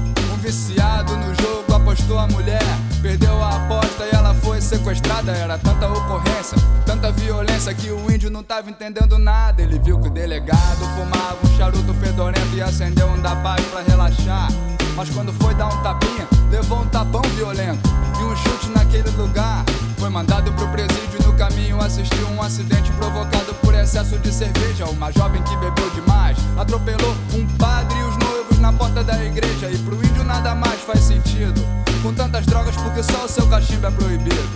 Viciado 0.45 1.17
no 1.17 1.35
jogo 1.37 1.75
apostou 1.75 2.19
a 2.19 2.27
mulher. 2.27 2.61
Perdeu 3.01 3.43
a 3.43 3.57
aposta 3.57 4.05
e 4.05 4.15
ela 4.15 4.35
foi 4.35 4.61
sequestrada. 4.61 5.33
Era 5.33 5.57
tanta 5.57 5.89
ocorrência, 5.89 6.59
tanta 6.85 7.11
violência 7.13 7.73
que 7.73 7.91
o 7.91 8.13
índio 8.13 8.29
não 8.29 8.43
tava 8.43 8.69
entendendo 8.69 9.17
nada. 9.17 9.63
Ele 9.63 9.79
viu 9.79 9.99
que 9.99 10.09
o 10.09 10.11
delegado 10.11 10.85
fumava 10.95 11.39
um 11.43 11.57
charuto 11.57 11.95
fedorento 11.95 12.55
e 12.55 12.61
acendeu 12.61 13.07
um 13.07 13.23
da 13.23 13.35
paz 13.37 13.65
pra 13.69 13.81
relaxar. 13.81 14.49
Mas 14.95 15.09
quando 15.09 15.33
foi 15.33 15.55
dar 15.55 15.69
um 15.69 15.83
tapinha, 15.83 16.29
levou 16.51 16.83
um 16.83 16.89
tapão 16.89 17.23
violento 17.37 17.89
e 18.21 18.25
um 18.25 18.37
chute 18.37 18.69
naquele 18.69 19.09
lugar. 19.13 19.65
Foi 19.97 20.11
mandado 20.11 20.53
pro 20.53 20.69
presídio 20.69 21.21
e 21.21 21.25
no 21.25 21.33
caminho 21.33 21.81
assistiu 21.81 22.29
um 22.29 22.43
acidente 22.43 22.93
provocado 22.93 23.55
por 23.63 23.75
excesso 23.75 24.19
de 24.19 24.31
cerveja. 24.31 24.85
Uma 24.91 25.11
jovem 25.11 25.43
que 25.43 25.57
bebeu 25.57 25.89
demais 25.95 26.37
atropelou 26.59 27.17
um 27.33 27.47
padre 27.57 27.99
e 27.99 28.03
os 28.03 28.17
noivos 28.19 28.44
na 28.65 28.73
porta 28.73 29.05
da 29.05 29.23
igreja. 29.23 29.71
E 29.71 29.77
pro 29.79 29.95
índio 29.95 30.25
nada 30.25 30.55
mais 30.55 30.81
faz 30.81 31.01
sentido. 31.01 31.61
Com 32.03 32.15
tantas 32.15 32.47
drogas, 32.47 32.75
porque 32.77 33.03
só 33.03 33.27
o 33.27 33.29
seu 33.29 33.47
cachimbo 33.47 33.87
é 33.87 33.91
proibido. 33.91 34.49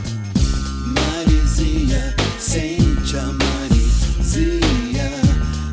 Marizinha, 0.86 2.14
sente 2.38 3.18
a 3.18 3.26
Marizinha, 3.26 5.10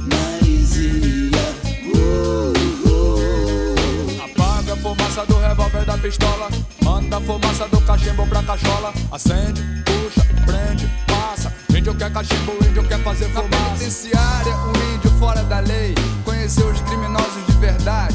Marizinha, 0.02 1.46
uh, 1.96 2.54
uh. 2.90 4.26
Apaga 4.26 4.74
a 4.74 4.78
fumaça 4.78 5.26
do 5.26 5.38
revólver 5.40 5.86
da 5.86 5.98
pistola. 5.98 6.50
Manda 6.84 7.18
a 7.18 7.22
fumaça 7.22 7.68
do 7.70 7.80
cachimbo 7.82 8.28
pra 8.28 8.44
cachola. 8.44 8.94
Acende, 9.12 9.62
puxa, 9.86 10.28
prende, 10.46 10.92
passa. 11.08 11.54
Índio 11.70 11.96
quer 11.96 12.12
cachimbo, 12.12 12.54
índio 12.68 12.86
quer 12.86 13.00
fazer 13.00 13.30
fumaça. 13.30 13.48
Na 13.48 13.70
penitenciária, 13.70 14.56
um 14.58 14.96
índio 14.96 15.12
fora 15.20 15.42
da 15.44 15.60
lei. 15.60 15.96
Conheceu 16.26 16.68
os 16.68 16.82
criminosos 16.82 17.46
de 17.48 17.54
verdade. 17.54 18.15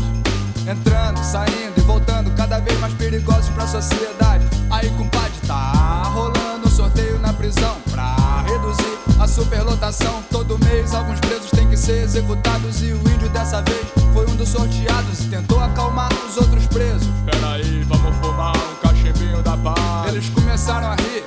Entrando, 0.70 1.18
saindo 1.24 1.74
e 1.76 1.80
voltando, 1.80 2.30
cada 2.36 2.60
vez 2.60 2.78
mais 2.78 2.94
perigosos 2.94 3.48
pra 3.48 3.66
sociedade. 3.66 4.46
Aí, 4.70 4.88
compadre, 4.90 5.32
tá 5.44 6.04
rolando 6.14 6.68
um 6.68 6.70
sorteio 6.70 7.18
na 7.18 7.32
prisão 7.32 7.76
pra 7.90 8.44
reduzir 8.46 8.96
a 9.18 9.26
superlotação. 9.26 10.22
Todo 10.30 10.56
mês, 10.64 10.94
alguns 10.94 11.18
presos 11.18 11.50
têm 11.50 11.68
que 11.68 11.76
ser 11.76 12.04
executados. 12.04 12.80
E 12.82 12.92
o 12.92 12.98
índio 12.98 13.28
dessa 13.30 13.60
vez 13.62 13.84
foi 14.14 14.24
um 14.28 14.36
dos 14.36 14.48
sorteados 14.48 15.24
e 15.24 15.28
tentou 15.28 15.58
acalmar 15.58 16.08
os 16.28 16.36
outros 16.36 16.64
presos. 16.68 17.08
Peraí, 17.24 17.82
vamos 17.88 18.16
fumar 18.18 18.56
um 18.56 18.76
cachimbinho 18.76 19.42
da 19.42 19.56
paz. 19.56 20.06
Eles 20.06 20.28
começaram 20.28 20.86
a 20.86 20.94
rir 20.94 21.24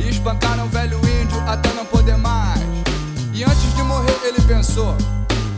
e 0.00 0.10
espancaram 0.10 0.66
o 0.66 0.68
velho 0.68 0.98
índio 0.98 1.40
até 1.48 1.72
não 1.72 1.86
poder 1.86 2.18
mais. 2.18 2.60
E 3.32 3.42
antes 3.42 3.74
de 3.74 3.82
morrer, 3.84 4.20
ele 4.22 4.40
pensou: 4.42 4.94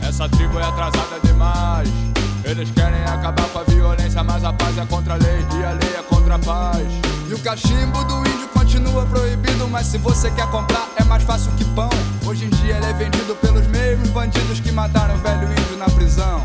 Essa 0.00 0.28
tribo 0.28 0.56
é 0.60 0.62
atrasada 0.62 1.18
demais. 1.24 2.13
Eles 2.44 2.70
querem 2.70 3.02
acabar 3.04 3.48
com 3.48 3.58
a 3.58 3.62
violência, 3.62 4.22
mas 4.22 4.44
a 4.44 4.52
paz 4.52 4.76
é 4.76 4.84
contra 4.84 5.14
a 5.14 5.16
lei 5.16 5.46
e 5.58 5.64
a 5.64 5.72
lei 5.72 5.96
é 5.98 6.02
contra 6.02 6.34
a 6.34 6.38
paz. 6.38 6.86
E 7.28 7.32
o 7.32 7.38
cachimbo 7.38 8.04
do 8.04 8.18
índio 8.18 8.48
continua 8.48 9.06
proibido, 9.06 9.66
mas 9.68 9.86
se 9.86 9.96
você 9.96 10.30
quer 10.30 10.46
comprar 10.50 10.88
é 10.96 11.04
mais 11.04 11.22
fácil 11.22 11.50
que 11.52 11.64
pão. 11.74 11.88
Hoje 12.26 12.44
em 12.44 12.50
dia 12.50 12.76
ele 12.76 12.86
é 12.86 12.92
vendido 12.92 13.34
pelos 13.36 13.66
mesmos 13.68 14.10
bandidos 14.10 14.60
que 14.60 14.70
mataram 14.70 15.14
o 15.14 15.18
velho 15.18 15.50
índio 15.50 15.78
na 15.78 15.86
prisão. 15.86 16.44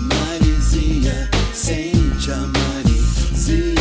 Marizinha, 0.00 1.28
sente 1.52 2.30
a 2.30 2.36
Marizinha, 2.36 3.74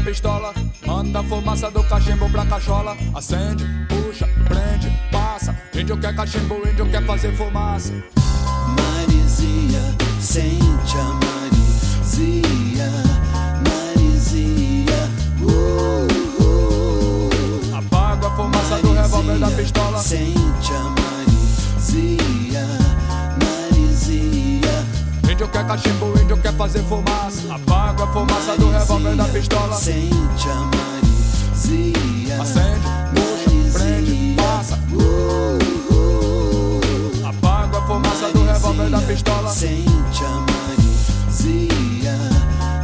pistola. 0.00 0.52
Manda 0.86 1.20
a 1.20 1.22
fumaça 1.22 1.70
do 1.70 1.82
cachimbo 1.84 2.28
pra 2.30 2.44
cachola. 2.46 2.96
Acende, 3.14 3.64
puxa, 3.88 4.26
prende, 4.48 4.90
passa. 5.10 5.56
Índio 5.74 5.96
quer 5.98 6.14
cachimbo, 6.14 6.56
índio 6.68 6.88
quer 6.90 7.04
fazer 7.04 7.32
fumaça. 7.36 7.92
Marizinha, 8.76 9.96
sente 10.20 10.96
a 10.96 11.04
Marizinha, 11.24 12.90
Marizinha, 13.66 15.10
uh, 15.40 16.06
uh. 16.42 17.76
Apaga 17.76 18.26
a 18.28 18.30
fumaça 18.36 18.76
do 18.78 18.92
revólver 18.92 19.38
da 19.38 19.50
pistola. 19.50 19.98
Sente 19.98 20.74
a 20.74 20.94
Marizinha, 21.00 22.29
índio 25.40 25.48
quer 25.48 25.66
cachimbo, 25.66 26.04
o 26.04 26.20
índio 26.20 26.36
quer 26.36 26.52
fazer 26.52 26.82
fumaça. 26.82 27.54
Apaga 27.54 28.04
a 28.04 28.06
fumaça 28.08 28.56
do 28.58 28.70
revólver 28.70 29.16
da 29.16 29.24
pistola. 29.24 29.74
Sente 29.74 30.48
a 30.50 30.68
marizia. 30.76 32.42
Acende, 32.42 32.86
puxa, 33.14 33.78
prende, 33.78 34.36
passa. 34.36 34.78
Apaga 37.26 37.78
a 37.78 37.82
fumaça 37.86 38.28
do 38.32 38.44
revólver 38.44 38.90
da 38.90 38.98
pistola. 39.00 39.48
Sente 39.48 40.24
a 40.24 40.44
marizia. 40.52 42.18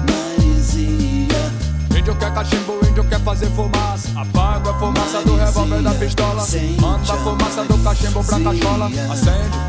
Marizia. 0.09 1.99
Índio 1.99 2.17
quer 2.17 2.33
cachimbo, 2.33 2.79
índio 2.89 3.05
quer 3.05 3.21
fazer 3.21 3.51
fumaça. 3.51 4.19
Apaga 4.19 4.71
a 4.71 4.75
fumaça 4.79 5.21
do 5.21 5.37
revólver 5.37 5.83
da 5.83 5.93
pistola. 5.93 6.47
Manda 6.81 7.13
a 7.13 7.17
fumaça 7.19 7.65
do 7.65 7.79
cachimbo 7.85 8.25
pra 8.25 8.41
cachola. 8.41 8.87
Acende 9.13 9.66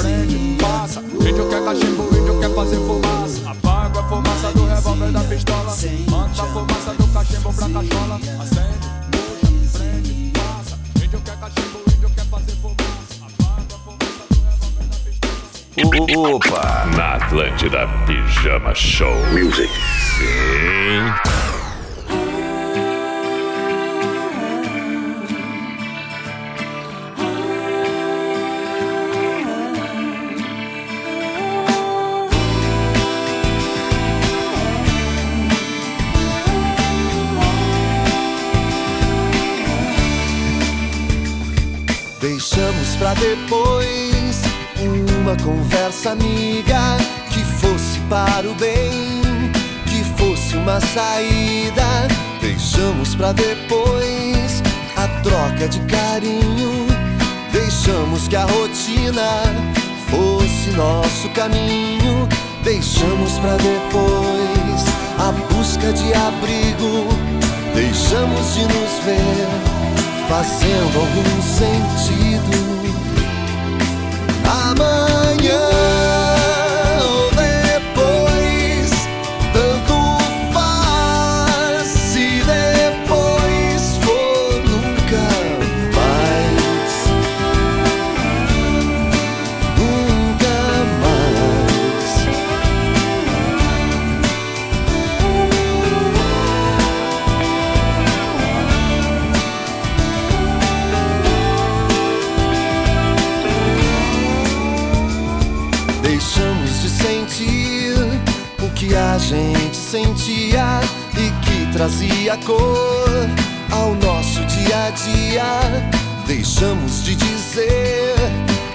prende, 0.00 0.56
passa. 0.60 1.00
Índio 1.00 1.48
quer 1.48 1.64
cachimbo, 1.64 2.04
índio 2.16 2.40
quer 2.40 2.54
fazer 2.54 2.76
fumaça. 2.76 3.50
Apaga 3.50 4.00
a 4.00 4.02
fumaça 4.08 4.52
do 4.52 4.66
revólver 4.66 5.12
da 5.12 5.20
pistola. 5.20 5.76
Manda 6.08 6.42
a 6.42 6.46
fumaça 6.46 6.94
do 6.94 7.06
cachimbo 7.08 7.52
pra 7.52 7.68
cachola. 7.68 8.14
Acende, 8.40 8.88
puxa, 9.10 9.78
prende, 9.78 10.32
passa. 10.32 10.78
Índio 11.04 11.20
quer 11.20 11.36
cachimbo, 11.36 11.80
índio 11.94 12.10
quer 12.10 12.24
fazer 12.26 12.52
fumaça. 12.56 13.14
Apaga 13.22 13.74
a 13.74 13.78
fumaça 13.78 14.24
do 14.30 14.36
revólver 14.48 14.86
da 14.90 14.96
pistola. 14.96 16.34
Opa! 16.34 16.86
Na 16.96 17.14
Atlântida 17.14 17.88
Pijama 18.06 18.74
Show 18.74 19.14
Music. 19.32 19.70
Sim. 20.18 21.49
Pra 43.00 43.14
depois 43.14 44.42
uma 45.18 45.34
conversa 45.42 46.10
amiga 46.10 46.98
que 47.30 47.42
fosse 47.42 47.98
para 48.10 48.46
o 48.46 48.54
bem, 48.56 49.22
que 49.86 50.04
fosse 50.18 50.54
uma 50.54 50.78
saída. 50.80 52.06
Deixamos 52.42 53.14
pra 53.14 53.32
depois 53.32 54.62
a 54.96 55.08
troca 55.22 55.66
de 55.66 55.80
carinho. 55.80 56.86
Deixamos 57.50 58.28
que 58.28 58.36
a 58.36 58.44
rotina 58.44 59.44
fosse 60.10 60.70
nosso 60.76 61.30
caminho. 61.30 62.28
Deixamos 62.62 63.38
pra 63.38 63.56
depois 63.56 64.84
a 65.18 65.32
busca 65.54 65.90
de 65.90 66.12
abrigo. 66.12 67.08
Deixamos 67.74 68.54
de 68.54 68.62
nos 68.64 69.04
ver 69.06 69.80
fazendo 70.28 71.00
algum 71.00 71.42
sentido. 71.42 72.39
Amanhã 74.50 74.99
trazia 111.80 112.36
cor 112.44 113.08
ao 113.72 113.94
nosso 113.94 114.44
dia 114.44 114.88
a 114.88 114.90
dia. 114.90 115.90
Deixamos 116.26 117.02
de 117.02 117.14
dizer 117.14 118.16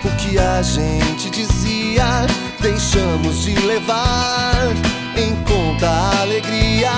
o 0.03 0.09
que 0.17 0.39
a 0.39 0.63
gente 0.63 1.29
dizia. 1.29 2.25
Deixamos 2.59 3.43
de 3.43 3.53
levar 3.67 4.71
em 5.15 5.35
conta 5.43 5.87
a 5.87 6.21
alegria. 6.21 6.89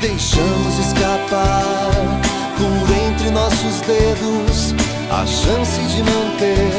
Deixamos 0.00 0.78
escapar 0.78 1.90
por 2.56 2.96
entre 3.08 3.30
nossos 3.30 3.80
dedos 3.80 4.72
a 5.10 5.26
chance 5.26 5.80
de 5.80 6.02
manter 6.04 6.70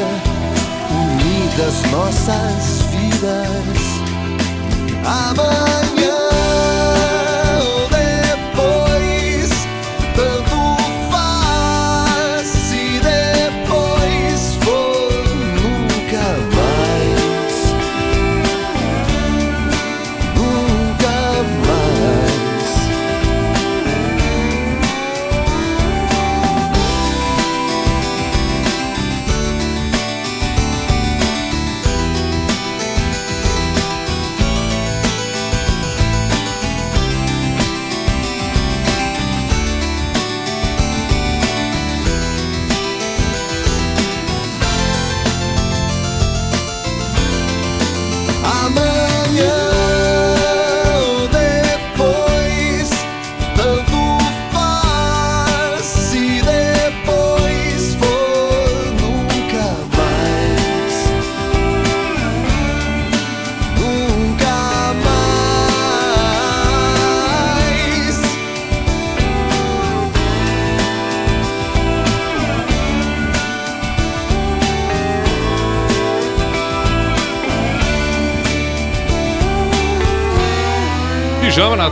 unidas 1.04 1.82
nossas 1.92 2.80
vidas. 2.90 3.76
Amanhã 5.04 6.15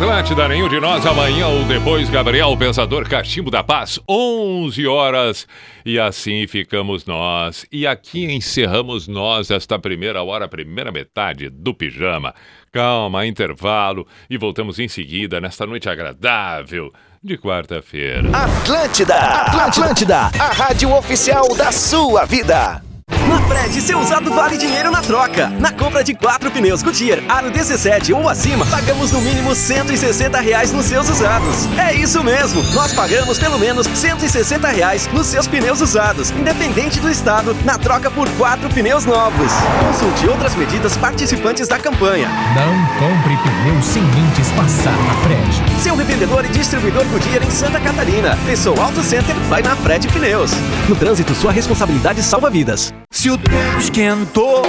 Atlântida, 0.05 0.47
nenhum 0.49 0.69
de 0.69 0.79
nós 0.79 1.07
amanhã 1.07 1.47
ou 1.47 1.65
depois, 1.65 2.11
Gabriel 2.11 2.55
Pensador 2.59 3.09
Cachimbo 3.09 3.51
da 3.51 3.65
Paz, 3.65 3.99
11 4.07 4.87
horas. 4.87 5.49
E 5.83 5.99
assim 5.99 6.47
ficamos 6.47 7.07
nós. 7.07 7.65
E 7.73 7.87
aqui 7.87 8.31
encerramos 8.31 9.09
nós 9.09 9.51
esta 9.51 9.79
primeira 9.79 10.23
hora, 10.23 10.47
primeira 10.47 10.93
metade 10.93 11.49
do 11.49 11.73
Pijama. 11.73 12.35
Calma, 12.71 13.25
intervalo 13.25 14.07
e 14.29 14.37
voltamos 14.37 14.79
em 14.79 14.89
seguida 14.89 15.41
nesta 15.41 15.67
noite 15.67 15.89
agradável 15.89 16.93
de 17.23 17.39
quarta-feira. 17.39 18.29
Atlântida, 18.37 19.17
Atlântida, 19.17 20.19
a 20.39 20.53
rádio 20.53 20.95
oficial 20.95 21.49
da 21.57 21.73
sua 21.73 22.27
vida. 22.27 22.83
Na 23.29 23.41
Fred, 23.43 23.81
seu 23.81 23.99
usado 23.99 24.31
vale 24.31 24.57
dinheiro 24.57 24.91
na 24.91 25.03
troca. 25.03 25.49
Na 25.59 25.73
compra 25.73 26.03
de 26.03 26.15
quatro 26.15 26.51
pneus 26.51 26.83
Goodyear, 26.83 27.21
aro 27.29 27.51
17 27.51 28.13
ou 28.13 28.29
acima, 28.29 28.65
pagamos 28.67 29.13
no 29.13 29.21
mínimo 29.21 29.55
160 29.55 30.41
reais 30.41 30.73
nos 30.73 30.87
seus 30.87 31.09
usados. 31.09 31.67
É 31.79 31.95
isso 31.95 32.23
mesmo, 32.23 32.63
nós 32.73 32.93
pagamos 32.93 33.39
pelo 33.39 33.59
menos 33.59 33.87
160 33.87 34.69
reais 34.69 35.07
nos 35.13 35.27
seus 35.27 35.47
pneus 35.47 35.81
usados, 35.81 36.31
independente 36.31 37.01
do 37.01 37.11
estado, 37.11 37.55
na 37.65 37.79
troca 37.79 38.11
por 38.11 38.29
quatro 38.37 38.69
pneus 38.71 39.05
novos. 39.05 39.53
Consulte 39.81 40.29
outras 40.29 40.55
medidas 40.55 40.97
participantes 40.97 41.69
da 41.69 41.79
campanha. 41.79 42.29
Não 42.55 42.87
compre 42.99 43.37
pneu 43.37 43.83
sem 43.83 44.03
antes 44.03 44.51
passar 44.53 44.97
na 44.97 45.15
Fred. 45.23 45.64
Seu 45.83 45.97
revendedor 45.97 46.45
e 46.45 46.49
distribuidor 46.49 47.05
Goodyear 47.07 47.43
em 47.43 47.51
Santa 47.51 47.81
Catarina. 47.81 48.39
Pessoa 48.47 48.85
Auto 48.85 49.03
Center 49.03 49.35
vai 49.49 49.63
na 49.63 49.77
Fred 49.77 50.09
Pneus. 50.09 50.53
No 50.89 50.97
trânsito, 50.97 51.35
sua 51.35 51.53
responsabilidade 51.53 52.23
salva 52.23 52.49
vidas. 52.51 52.93
Se 53.11 53.31
o 53.31 53.39
tempo 53.39 53.79
esquentou, 53.79 54.63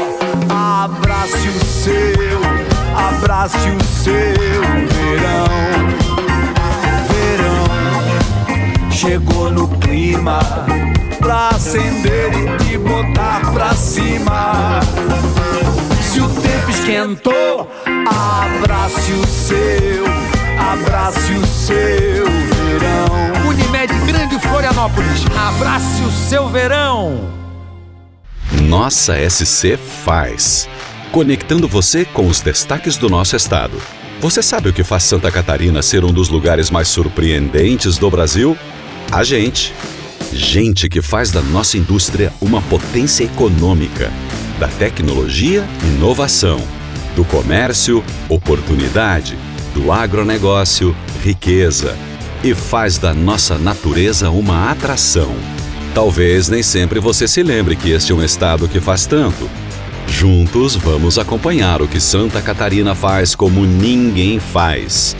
abrace 0.49 1.47
o 1.49 1.65
seu, 1.65 2.41
abrace 2.95 3.69
o 3.69 3.83
seu 3.83 4.13
verão. 4.89 5.47
Verão 7.09 8.91
chegou 8.91 9.51
no 9.51 9.67
clima 9.79 10.39
pra 11.19 11.49
acender 11.49 12.31
e 12.71 12.77
botar 12.77 13.51
pra 13.51 13.73
cima. 13.73 14.79
Se 16.01 16.19
o 16.21 16.29
tempo 16.29 16.69
esquentou, 16.69 17.71
abrace 18.05 19.11
o 19.11 19.25
seu, 19.25 20.05
abrace 20.59 21.33
o 21.33 21.45
seu 21.45 22.25
verão. 22.25 23.49
Unimed 23.49 23.93
Grande 24.05 24.39
Florianópolis, 24.39 25.25
abrace 25.35 26.01
o 26.03 26.11
seu 26.11 26.49
verão. 26.49 27.33
Nossa 28.63 29.15
SC 29.29 29.77
faz. 30.03 30.67
Conectando 31.11 31.67
você 31.67 32.03
com 32.05 32.27
os 32.27 32.41
destaques 32.41 32.97
do 32.97 33.09
nosso 33.09 33.35
estado. 33.35 33.81
Você 34.19 34.41
sabe 34.41 34.69
o 34.69 34.73
que 34.73 34.83
faz 34.83 35.03
Santa 35.03 35.31
Catarina 35.31 35.81
ser 35.81 36.03
um 36.03 36.11
dos 36.11 36.29
lugares 36.29 36.69
mais 36.69 36.87
surpreendentes 36.87 37.97
do 37.97 38.09
Brasil? 38.09 38.57
A 39.11 39.23
gente. 39.23 39.73
Gente 40.33 40.89
que 40.89 41.01
faz 41.01 41.31
da 41.31 41.41
nossa 41.41 41.77
indústria 41.77 42.33
uma 42.41 42.61
potência 42.63 43.23
econômica, 43.23 44.11
da 44.59 44.67
tecnologia, 44.67 45.65
inovação, 45.83 46.59
do 47.15 47.23
comércio, 47.23 48.03
oportunidade, 48.27 49.37
do 49.75 49.91
agronegócio, 49.91 50.95
riqueza, 51.21 51.97
e 52.41 52.55
faz 52.55 52.97
da 52.97 53.13
nossa 53.13 53.57
natureza 53.57 54.29
uma 54.29 54.71
atração. 54.71 55.35
Talvez 55.93 56.47
nem 56.47 56.63
sempre 56.63 56.99
você 56.99 57.27
se 57.27 57.43
lembre 57.43 57.75
que 57.75 57.91
este 57.91 58.13
é 58.13 58.15
um 58.15 58.23
estado 58.23 58.69
que 58.69 58.79
faz 58.79 59.05
tanto. 59.05 59.49
Juntos 60.07 60.75
vamos 60.75 61.19
acompanhar 61.19 61.81
o 61.81 61.87
que 61.87 61.99
Santa 61.99 62.41
Catarina 62.41 62.95
faz 62.95 63.35
como 63.35 63.65
ninguém 63.65 64.39
faz. 64.39 65.15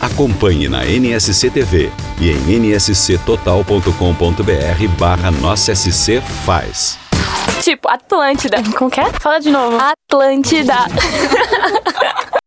Acompanhe 0.00 0.68
na 0.68 0.84
NSC 0.84 1.50
TV 1.50 1.90
e 2.20 2.30
em 2.30 2.70
nsctotal.com.br 2.70 4.88
barra 4.98 5.30
Nossa 5.30 5.74
SC 5.74 6.20
Faz. 6.44 6.98
Tipo, 7.62 7.88
Atlântida. 7.88 8.62
Como 8.76 8.90
que 8.90 9.00
é? 9.00 9.10
Fala 9.20 9.40
de 9.40 9.50
novo. 9.50 9.76
Atlântida. 9.76 10.76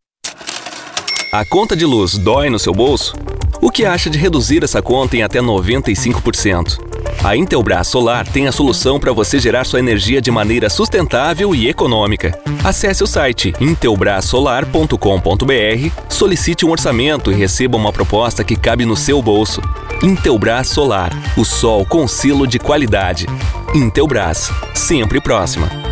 A 1.32 1.46
conta 1.46 1.78
de 1.78 1.86
luz 1.86 2.18
dói 2.18 2.50
no 2.50 2.60
seu 2.60 2.74
bolso? 2.74 3.16
O 3.62 3.72
que 3.72 3.86
acha 3.86 4.10
de 4.10 4.18
reduzir 4.18 4.66
essa 4.66 4.82
conta 4.82 5.16
em 5.16 5.24
até 5.24 5.40
95%? 5.40 6.78
A 7.24 7.38
Intelbras 7.38 7.88
Solar 7.88 8.28
tem 8.28 8.50
a 8.50 8.52
solução 8.52 9.00
para 9.00 9.14
você 9.14 9.40
gerar 9.40 9.64
sua 9.64 9.80
energia 9.80 10.20
de 10.20 10.30
maneira 10.30 10.70
sustentável 10.70 11.56
e 11.56 11.70
econômica. 11.70 12.38
Acesse 12.62 13.02
o 13.02 13.08
site 13.08 13.54
intelbrasolar.com.br, 13.62 15.96
solicite 16.10 16.66
um 16.66 16.72
orçamento 16.72 17.32
e 17.32 17.36
receba 17.36 17.78
uma 17.78 17.94
proposta 17.94 18.44
que 18.44 18.58
cabe 18.58 18.84
no 18.84 18.98
seu 18.98 19.22
bolso. 19.22 19.62
Intelbras 20.04 20.68
Solar, 20.68 21.14
o 21.38 21.46
sol 21.46 21.86
com 21.86 22.10
selo 22.10 22.46
de 22.46 22.60
qualidade. 22.60 23.26
Intelbras, 23.74 24.52
sempre 24.74 25.22
próxima. 25.22 25.91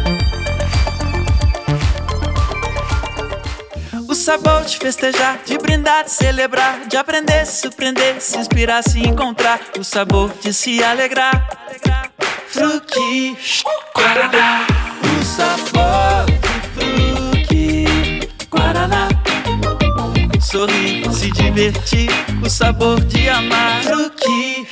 Sabor 4.30 4.64
de 4.64 4.78
festejar, 4.78 5.40
de 5.44 5.58
brindar, 5.58 6.04
de 6.04 6.12
celebrar, 6.12 6.88
de 6.88 6.96
aprender, 6.96 7.48
se 7.48 7.62
surpreender, 7.62 8.22
se 8.22 8.38
inspirar, 8.38 8.84
se 8.84 9.00
encontrar. 9.00 9.60
O 9.80 9.84
sabor 9.84 10.32
de 10.44 10.54
se 10.54 10.84
alegrar. 10.84 11.68
Fruque, 12.48 13.36
Guaraná. 13.96 14.68
O 15.02 15.26
sabor 15.26 16.26
de 16.28 16.62
fruque, 16.76 18.30
Guaraná. 18.52 19.08
Sorrir, 20.40 21.12
se 21.12 21.32
divertir, 21.32 22.12
o 22.44 22.50
sabor 22.52 23.04
de 23.06 23.32
amar. 23.32 23.82
Fruque, 23.82 24.68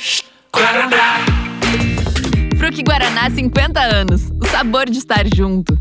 Guaraná. 0.52 1.26
Fruque 2.56 2.84
Guaraná 2.84 3.28
50 3.28 3.80
anos. 3.80 4.20
O 4.40 4.46
sabor 4.46 4.88
de 4.88 4.98
estar 4.98 5.26
junto. 5.36 5.76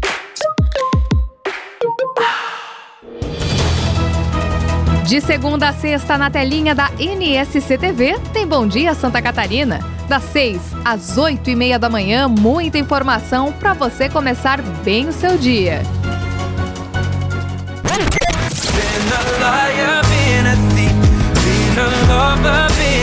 De 5.08 5.22
segunda 5.22 5.70
a 5.70 5.74
sexta, 5.74 6.18
na 6.18 6.30
telinha 6.30 6.76
da 6.76 6.92
NSC 7.00 7.78
TV, 7.78 8.20
tem 8.34 8.46
Bom 8.46 8.68
Dia 8.68 8.94
Santa 8.94 9.22
Catarina. 9.22 9.80
Das 10.10 10.22
6 10.24 10.60
às 10.84 11.18
8 11.18 11.50
e 11.50 11.56
meia 11.56 11.80
da 11.80 11.90
manhã, 11.90 12.28
muita 12.28 12.78
informação 12.78 13.54
para 13.54 13.74
você 13.74 14.10
começar 14.10 14.62
bem 14.84 15.08
o 15.08 15.14
seu 15.14 15.38
dia. 15.38 15.82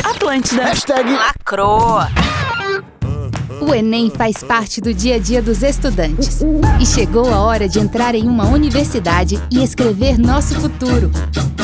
Atlântida. 0.04 0.62
Hashtag 0.62 1.10
lacroa. 1.10 2.10
O 3.60 3.74
Enem 3.74 4.10
faz 4.10 4.42
parte 4.42 4.80
do 4.80 4.92
dia 4.92 5.16
a 5.16 5.18
dia 5.18 5.42
dos 5.42 5.62
estudantes. 5.62 6.40
E 6.80 6.86
chegou 6.86 7.32
a 7.32 7.40
hora 7.40 7.68
de 7.68 7.78
entrar 7.78 8.14
em 8.14 8.28
uma 8.28 8.46
universidade 8.46 9.40
e 9.50 9.62
escrever 9.62 10.18
nosso 10.18 10.54
futuro. 10.60 11.10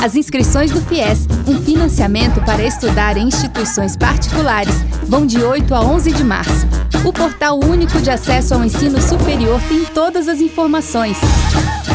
As 0.02 0.16
inscrições 0.16 0.70
do 0.70 0.80
FIES, 0.80 1.26
um 1.46 1.60
financiamento 1.60 2.40
para 2.42 2.64
estudar 2.64 3.16
em 3.16 3.28
instituições 3.28 3.96
particulares, 3.96 4.74
vão 5.06 5.26
de 5.26 5.42
8 5.42 5.74
a 5.74 5.82
11 5.82 6.12
de 6.12 6.24
março. 6.24 6.66
O 7.04 7.12
portal 7.12 7.58
único 7.58 8.00
de 8.00 8.10
acesso 8.10 8.54
ao 8.54 8.64
ensino 8.64 9.00
superior 9.00 9.60
tem 9.68 9.84
todas 9.84 10.28
as 10.28 10.40
informações. 10.40 11.18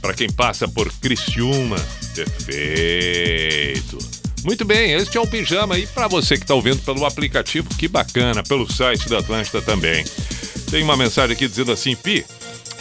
Para 0.01 0.15
quem 0.15 0.31
passa 0.31 0.69
por 0.69 0.93
Criciúma, 1.01 1.77
perfeito. 2.15 3.99
Muito 4.45 4.65
bem, 4.65 4.93
este 4.93 5.19
é 5.19 5.21
o 5.21 5.27
Pijama 5.27 5.77
e 5.77 5.87
para 5.89 6.07
você 6.07 6.37
que 6.37 6.45
está 6.45 6.55
ouvindo 6.55 6.79
pelo 6.83 7.05
aplicativo, 7.05 7.69
que 7.77 7.89
bacana, 7.89 8.45
pelo 8.45 8.73
site 8.73 9.09
da 9.09 9.19
Atlântida 9.19 9.61
também. 9.61 10.05
Tem 10.71 10.85
uma 10.85 10.97
mensagem 10.97 11.35
aqui 11.35 11.49
dizendo 11.49 11.73
assim, 11.73 11.97
Pi, 11.97 12.25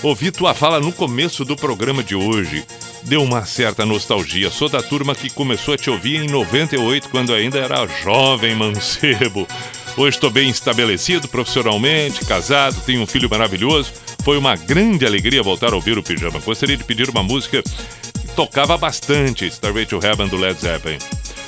ouvi 0.03 0.31
tua 0.31 0.53
fala 0.53 0.79
no 0.79 0.91
começo 0.91 1.43
do 1.43 1.55
programa 1.55 2.03
de 2.03 2.15
hoje. 2.15 2.65
Deu 3.03 3.23
uma 3.23 3.45
certa 3.45 3.85
nostalgia. 3.85 4.49
Sou 4.49 4.69
da 4.69 4.81
turma 4.81 5.15
que 5.15 5.29
começou 5.29 5.73
a 5.73 5.77
te 5.77 5.89
ouvir 5.89 6.23
em 6.23 6.27
98, 6.27 7.09
quando 7.09 7.33
ainda 7.33 7.57
era 7.59 7.87
jovem 7.87 8.55
mancebo. 8.55 9.47
Hoje 9.95 10.17
estou 10.17 10.29
bem 10.29 10.49
estabelecido 10.49 11.27
profissionalmente, 11.27 12.23
casado, 12.25 12.81
tenho 12.85 13.01
um 13.01 13.07
filho 13.07 13.29
maravilhoso. 13.29 13.91
Foi 14.23 14.37
uma 14.37 14.55
grande 14.55 15.05
alegria 15.05 15.41
voltar 15.41 15.73
a 15.73 15.75
ouvir 15.75 15.97
o 15.97 16.03
Pijama. 16.03 16.39
Gostaria 16.39 16.77
de 16.77 16.83
pedir 16.83 17.09
uma 17.09 17.23
música 17.23 17.63
que 17.63 18.27
tocava 18.35 18.77
bastante, 18.77 19.47
Starway 19.47 19.85
to 19.85 19.99
Heaven 20.03 20.27
do 20.27 20.37
Led 20.37 20.59
Zeppelin. 20.59 20.99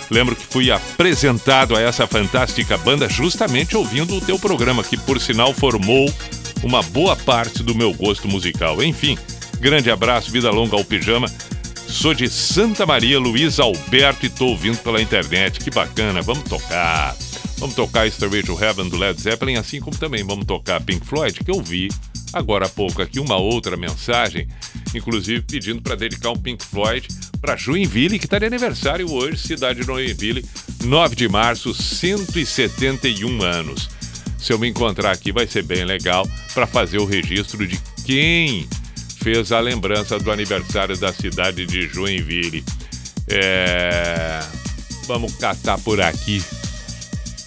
Lembro 0.10 0.36
que 0.36 0.46
fui 0.46 0.72
apresentado 0.72 1.76
a 1.76 1.82
essa 1.82 2.08
fantástica 2.08 2.78
banda 2.78 3.08
justamente 3.08 3.78
ouvindo 3.78 4.16
o 4.16 4.22
teu 4.22 4.40
programa, 4.40 4.84
que 4.84 4.98
por 4.98 5.22
sinal 5.22 5.54
formou 5.54 6.12
uma 6.64 6.82
boa 6.84 7.16
parte 7.16 7.64
do 7.64 7.76
meu 7.76 7.94
gosto 7.94 8.28
musical. 8.28 8.82
Enfim, 8.84 9.18
grande 9.60 9.90
abraço, 9.90 10.32
vida 10.32 10.50
longa 10.52 10.76
ao 10.76 10.84
Pijama. 10.84 11.28
Sou 11.88 12.14
de 12.14 12.30
Santa 12.30 12.86
Maria, 12.86 13.20
Luiz 13.20 13.60
Alberto, 13.60 14.26
e 14.26 14.30
tô 14.30 14.48
ouvindo 14.48 14.78
pela 14.78 15.02
internet. 15.02 15.60
Que 15.60 15.72
bacana, 15.72 16.22
vamos 16.22 16.44
tocar. 16.48 17.16
Vamos 17.58 17.76
tocar 17.76 18.10
Stairway 18.10 18.44
to 18.44 18.58
Heaven 18.58 18.88
do 18.88 18.98
Led 18.98 19.20
Zeppelin, 19.20 19.56
assim 19.56 19.82
como 19.82 19.98
também 19.98 20.24
vamos 20.24 20.46
tocar 20.46 20.80
Pink 20.82 21.06
Floyd, 21.06 21.44
que 21.44 21.52
eu 21.52 21.62
vi 21.62 21.90
agora 22.32 22.68
há 22.68 22.70
pouco 22.70 23.02
aqui 23.02 23.20
uma 23.20 23.36
outra 23.38 23.76
mensagem, 23.76 24.48
inclusive 24.94 25.42
pedindo 25.42 25.82
para 25.82 25.96
dedicar 25.96 26.30
um 26.30 26.38
Pink 26.38 26.64
Floyd 26.64 27.08
para 27.42 27.58
Joinville, 27.58 28.20
que 28.20 28.26
está 28.26 28.40
de 28.40 28.46
aniversário 28.46 29.12
hoje, 29.12 29.40
cidade 29.40 29.82
de 29.82 29.86
Joinville, 29.86 30.46
9 30.86 31.16
de 31.16 31.28
março, 31.28 31.74
171 31.74 33.42
anos. 33.44 33.90
Se 34.40 34.54
eu 34.54 34.60
me 34.60 34.70
encontrar 34.70 35.12
aqui, 35.12 35.32
vai 35.32 35.46
ser 35.46 35.64
bem 35.64 35.84
legal 35.84 36.28
para 36.54 36.66
fazer 36.66 36.98
o 36.98 37.06
registro 37.06 37.68
de 37.68 37.80
quem 38.06 38.68
fez 39.22 39.52
a 39.52 39.60
lembrança 39.60 40.18
do 40.18 40.32
aniversário 40.32 40.98
da 40.98 41.14
cidade 41.14 41.66
de 41.66 41.88
Joinville. 41.88 42.64
É... 43.28 44.40
Vamos 45.06 45.36
catar 45.36 45.78
por 45.80 46.00
aqui. 46.00 46.44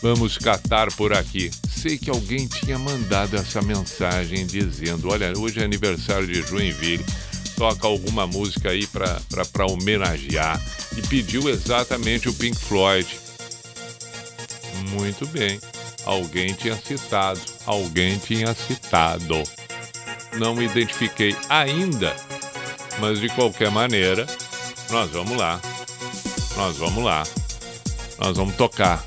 Vamos 0.03 0.36
catar 0.36 0.93
por 0.93 1.12
aqui. 1.12 1.51
Sei 1.74 1.97
que 1.97 2.11
alguém 2.11 2.47
tinha 2.47 2.78
mandado 2.78 3.36
essa 3.36 3.62
mensagem 3.62 4.47
dizendo: 4.47 5.09
Olha, 5.09 5.32
hoje 5.36 5.61
é 5.61 5.64
aniversário 5.64 6.26
de 6.26 6.43
Joinville. 6.43 7.05
Toca 7.57 7.86
alguma 7.86 8.26
música 8.26 8.70
aí 8.70 8.86
para 8.86 9.66
homenagear. 9.66 10.61
E 10.97 11.03
pediu 11.03 11.49
exatamente 11.49 12.28
o 12.28 12.34
Pink 12.34 12.59
Floyd. 12.59 13.09
Muito 14.90 15.26
bem. 15.28 15.59
Alguém 16.05 16.53
tinha 16.55 16.76
citado. 16.76 17.40
Alguém 17.66 18.18
tinha 18.18 18.55
citado. 18.55 19.42
Não 20.38 20.55
me 20.55 20.64
identifiquei 20.64 21.36
ainda. 21.48 22.14
Mas 22.98 23.20
de 23.20 23.28
qualquer 23.30 23.70
maneira, 23.70 24.26
nós 24.90 25.11
vamos 25.11 25.36
lá. 25.36 25.61
Nós 26.57 26.76
vamos 26.76 27.05
lá. 27.05 27.24
Nós 28.18 28.36
vamos 28.36 28.55
tocar. 28.57 29.05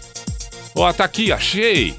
Ó, 0.75 0.91
tá 0.91 1.05
aqui, 1.05 1.31
achei! 1.31 1.95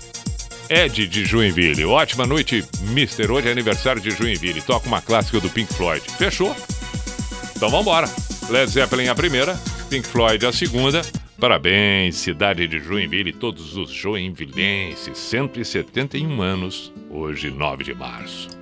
Ed 0.69 1.07
de 1.07 1.25
Joinville. 1.25 1.85
Ótima 1.85 2.27
noite, 2.27 2.65
Mister. 2.89 3.31
Hoje 3.31 3.49
é 3.49 3.53
aniversário 3.53 4.01
de 4.01 4.11
Joinville. 4.11 4.61
Toca 4.61 4.89
uma 4.89 5.01
clássica 5.01 5.41
do 5.41 5.49
Pink 5.49 5.73
Floyd. 5.73 6.03
Fechou? 6.19 6.55
Então 7.55 7.71
vambora. 7.71 8.09
Led 8.49 8.71
Zeppelin 8.71 9.09
a 9.09 9.15
primeira, 9.15 9.59
Pink 9.89 10.07
Floyd 10.07 10.45
a 10.45 10.53
segunda. 10.53 11.03
Parabéns, 11.39 12.17
cidade 12.17 12.67
de 12.67 12.79
Joinville, 12.79 13.31
todos 13.31 13.77
os 13.77 13.91
joinvilenses. 13.91 15.19
171 15.19 16.41
anos, 16.41 16.91
hoje 17.11 17.51
9 17.51 17.85
de 17.85 17.95
março. 17.95 18.56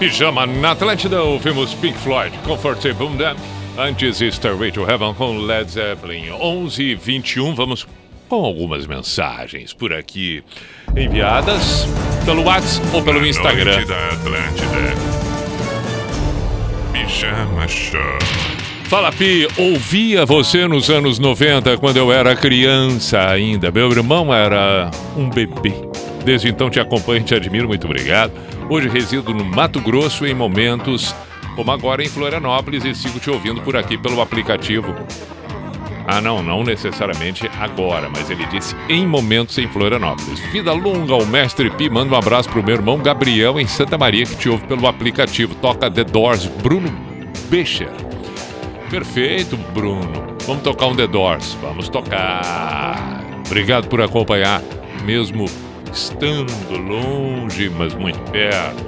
Pijama 0.00 0.46
na 0.46 0.70
Atlântida, 0.70 1.22
ouvimos 1.22 1.74
Pink 1.74 1.98
Floyd, 1.98 2.34
Comfortable 2.38 3.10
Them. 3.18 3.36
Antes, 3.76 4.18
Starway 4.22 4.72
to 4.72 4.90
Heaven 4.90 5.12
com 5.12 5.36
Led 5.36 5.70
Zeppelin. 5.70 6.30
11 6.30 6.82
e 6.82 6.94
21 6.94 7.54
vamos 7.54 7.86
com 8.26 8.42
algumas 8.42 8.86
mensagens 8.86 9.74
por 9.74 9.92
aqui 9.92 10.42
enviadas 10.96 11.86
pelo 12.24 12.44
WhatsApp 12.44 12.88
ou 12.94 13.02
pelo 13.02 13.26
Instagram. 13.26 13.74
Noite 13.74 13.88
da 13.88 14.08
Atlântida. 14.08 14.94
Pijama 16.94 17.68
Show. 17.68 18.00
Fala 18.84 19.12
Pi, 19.12 19.46
ouvia 19.58 20.24
você 20.24 20.66
nos 20.66 20.88
anos 20.88 21.18
90 21.18 21.76
quando 21.76 21.98
eu 21.98 22.10
era 22.10 22.34
criança 22.34 23.20
ainda. 23.20 23.70
Meu 23.70 23.90
irmão 23.90 24.32
era 24.32 24.90
um 25.14 25.28
bebê. 25.28 25.74
Desde 26.24 26.48
então 26.48 26.70
te 26.70 26.80
acompanho 26.80 27.20
e 27.20 27.24
te 27.24 27.34
admiro, 27.34 27.68
muito 27.68 27.84
obrigado. 27.84 28.32
Hoje 28.70 28.88
resido 28.88 29.34
no 29.34 29.44
Mato 29.44 29.80
Grosso 29.80 30.24
em 30.24 30.32
momentos 30.32 31.12
como 31.56 31.72
agora 31.72 32.04
em 32.04 32.08
Florianópolis 32.08 32.84
e 32.84 32.94
sigo 32.94 33.18
te 33.18 33.28
ouvindo 33.28 33.60
por 33.62 33.76
aqui 33.76 33.98
pelo 33.98 34.20
aplicativo. 34.20 34.94
Ah, 36.06 36.20
não, 36.20 36.40
não 36.40 36.62
necessariamente 36.62 37.50
agora, 37.58 38.08
mas 38.08 38.30
ele 38.30 38.46
disse 38.46 38.76
em 38.88 39.04
momentos 39.04 39.58
em 39.58 39.66
Florianópolis. 39.66 40.38
Vida 40.52 40.72
longa 40.72 41.14
ao 41.14 41.26
mestre 41.26 41.68
Pi, 41.70 41.90
manda 41.90 42.14
um 42.14 42.16
abraço 42.16 42.48
pro 42.48 42.62
meu 42.62 42.76
irmão 42.76 42.98
Gabriel 42.98 43.58
em 43.58 43.66
Santa 43.66 43.98
Maria 43.98 44.24
que 44.24 44.36
te 44.36 44.48
ouve 44.48 44.64
pelo 44.68 44.86
aplicativo. 44.86 45.52
Toca 45.56 45.90
The 45.90 46.04
Doors, 46.04 46.46
Bruno 46.46 46.92
Becher. 47.48 47.90
Perfeito, 48.88 49.56
Bruno. 49.74 50.36
Vamos 50.46 50.62
tocar 50.62 50.86
um 50.86 50.94
The 50.94 51.08
Doors. 51.08 51.58
Vamos 51.60 51.88
tocar. 51.88 53.24
Obrigado 53.44 53.88
por 53.88 54.00
acompanhar, 54.00 54.62
mesmo 55.04 55.46
estando 55.92 56.52
longe, 56.76 57.70
mas 57.70 57.94
muito 57.94 58.18
perto. 58.30 58.84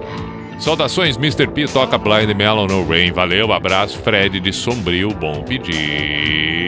Saudações, 0.58 1.16
Mr. 1.16 1.48
P. 1.48 1.66
Toca 1.66 1.98
Blind 1.98 2.30
Melon 2.36 2.66
no 2.66 2.86
Rain. 2.86 3.10
Valeu, 3.10 3.52
abraço, 3.52 3.98
Fred 3.98 4.38
de 4.38 4.52
Sombrio. 4.52 5.08
Bom 5.08 5.42
pedir. 5.42 6.62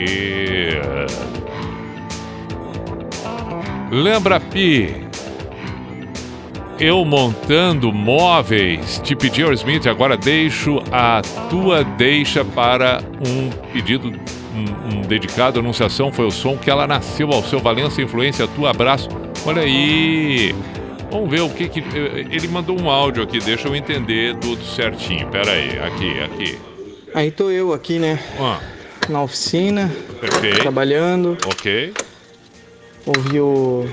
Lembra, 3.89 4.39
Pi? 4.39 5.05
Eu 6.77 7.05
montando 7.05 7.93
móveis, 7.93 8.99
te 9.01 9.15
pedi 9.15 9.41
Smith, 9.53 9.87
agora 9.87 10.17
deixo 10.17 10.83
a 10.91 11.21
tua 11.49 11.85
deixa 11.85 12.43
para 12.43 13.01
um 13.25 13.49
pedido, 13.71 14.09
um, 14.09 14.97
um 14.97 15.01
dedicado, 15.01 15.61
anunciação, 15.61 16.11
foi 16.11 16.25
o 16.25 16.31
som 16.31 16.57
que 16.57 16.69
ela 16.69 16.85
nasceu 16.85 17.31
ao 17.31 17.41
seu 17.43 17.59
Valença 17.59 18.01
Influência, 18.01 18.45
tua 18.45 18.71
abraço. 18.71 19.07
Olha 19.45 19.61
aí. 19.61 20.55
Vamos 21.11 21.29
ver 21.29 21.41
o 21.41 21.49
que 21.49 21.67
que. 21.69 21.79
Ele 21.79 22.47
mandou 22.47 22.79
um 22.79 22.89
áudio 22.89 23.23
aqui, 23.23 23.39
deixa 23.39 23.67
eu 23.67 23.75
entender 23.75 24.35
tudo 24.37 24.63
certinho. 24.65 25.27
Pera 25.27 25.51
aí, 25.51 25.79
aqui, 25.79 26.19
aqui. 26.19 26.57
Aí 27.13 27.31
tô 27.31 27.49
eu 27.49 27.71
aqui, 27.73 27.99
né? 27.99 28.19
Ah, 28.39 28.59
Na 29.07 29.21
oficina, 29.23 29.89
perfeito. 30.19 30.59
trabalhando. 30.59 31.37
Ok, 31.47 31.93
Ouvi 33.05 33.39
o 33.39 33.87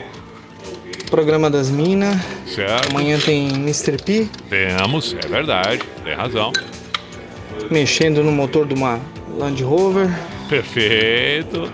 programa 1.10 1.50
das 1.50 1.68
minas. 1.70 2.16
certo. 2.46 2.88
Amanhã 2.90 3.18
tem 3.20 3.48
Mr. 3.50 3.98
P 4.02 4.26
Temos, 4.48 5.14
é 5.22 5.28
verdade, 5.28 5.82
tem 6.02 6.14
razão. 6.14 6.50
mexendo 7.70 8.24
no 8.24 8.32
motor 8.32 8.66
de 8.66 8.74
uma 8.74 8.98
Land 9.38 9.62
Rover. 9.62 10.08
Perfeito. 10.48 11.70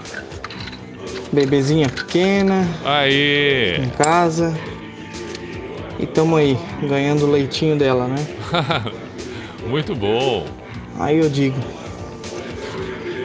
Bebezinha 1.32 1.88
pequena. 1.88 2.66
Aí. 2.84 3.76
Em 3.82 3.90
casa. 3.90 4.58
E 5.98 6.06
tamo 6.06 6.36
aí, 6.36 6.56
ganhando 6.82 7.26
o 7.26 7.30
leitinho 7.30 7.76
dela, 7.76 8.06
né? 8.06 8.16
Muito 9.68 9.94
bom. 9.94 10.46
Aí 10.98 11.18
eu 11.18 11.28
digo. 11.28 11.58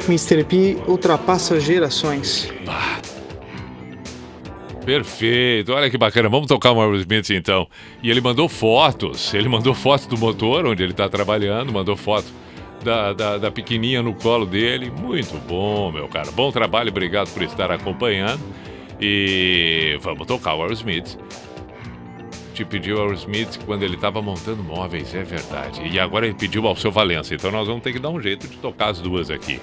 Mr. 0.08 0.44
P 0.44 0.78
ultrapassa 0.88 1.60
gerações. 1.60 2.52
Perfeito, 4.86 5.72
olha 5.72 5.90
que 5.90 5.98
bacana. 5.98 6.28
Vamos 6.28 6.48
tocar 6.48 6.72
o 6.72 6.76
Marvel 6.76 7.00
Smith 7.00 7.30
então. 7.30 7.68
E 8.02 8.10
ele 8.10 8.20
mandou 8.20 8.50
fotos. 8.50 9.34
Ele 9.34 9.48
mandou 9.48 9.74
foto 9.74 10.08
do 10.08 10.18
motor 10.18 10.66
onde 10.66 10.84
ele 10.84 10.92
está 10.92 11.08
trabalhando, 11.08 11.72
mandou 11.72 11.96
foto 11.96 12.26
da, 12.84 13.14
da, 13.14 13.38
da 13.38 13.52
pequenininha 13.52 14.04
no 14.04 14.14
colo 14.14 14.46
dele. 14.46 14.92
Muito 14.92 15.38
bom, 15.48 15.92
meu 15.92 16.08
cara. 16.08 16.32
Bom 16.32 16.52
trabalho, 16.52 16.90
obrigado 16.90 17.34
por 17.34 17.42
estar 17.42 17.72
acompanhando. 17.72 18.42
E 19.00 19.98
vamos 20.02 20.28
tocar 20.28 20.56
o 20.56 20.62
Aerosmith. 20.62 21.18
Te 22.54 22.64
pediu 22.64 23.02
Aerosmith 23.02 23.58
quando 23.66 23.84
ele 23.84 23.96
estava 23.96 24.22
montando 24.22 24.64
móveis, 24.64 25.16
é 25.16 25.24
verdade. 25.24 25.82
E 25.92 26.00
agora 26.00 26.28
ele 26.28 26.36
pediu 26.36 26.68
ao 26.68 26.76
seu 26.76 26.92
Valença. 26.92 27.34
Então 27.34 27.52
nós 27.52 27.68
vamos 27.68 27.82
ter 27.82 27.92
que 27.92 28.00
dar 28.00 28.10
um 28.10 28.22
jeito 28.22 28.48
de 28.48 28.58
tocar 28.58 28.90
as 28.90 29.00
duas 29.00 29.32
aqui. 29.32 29.60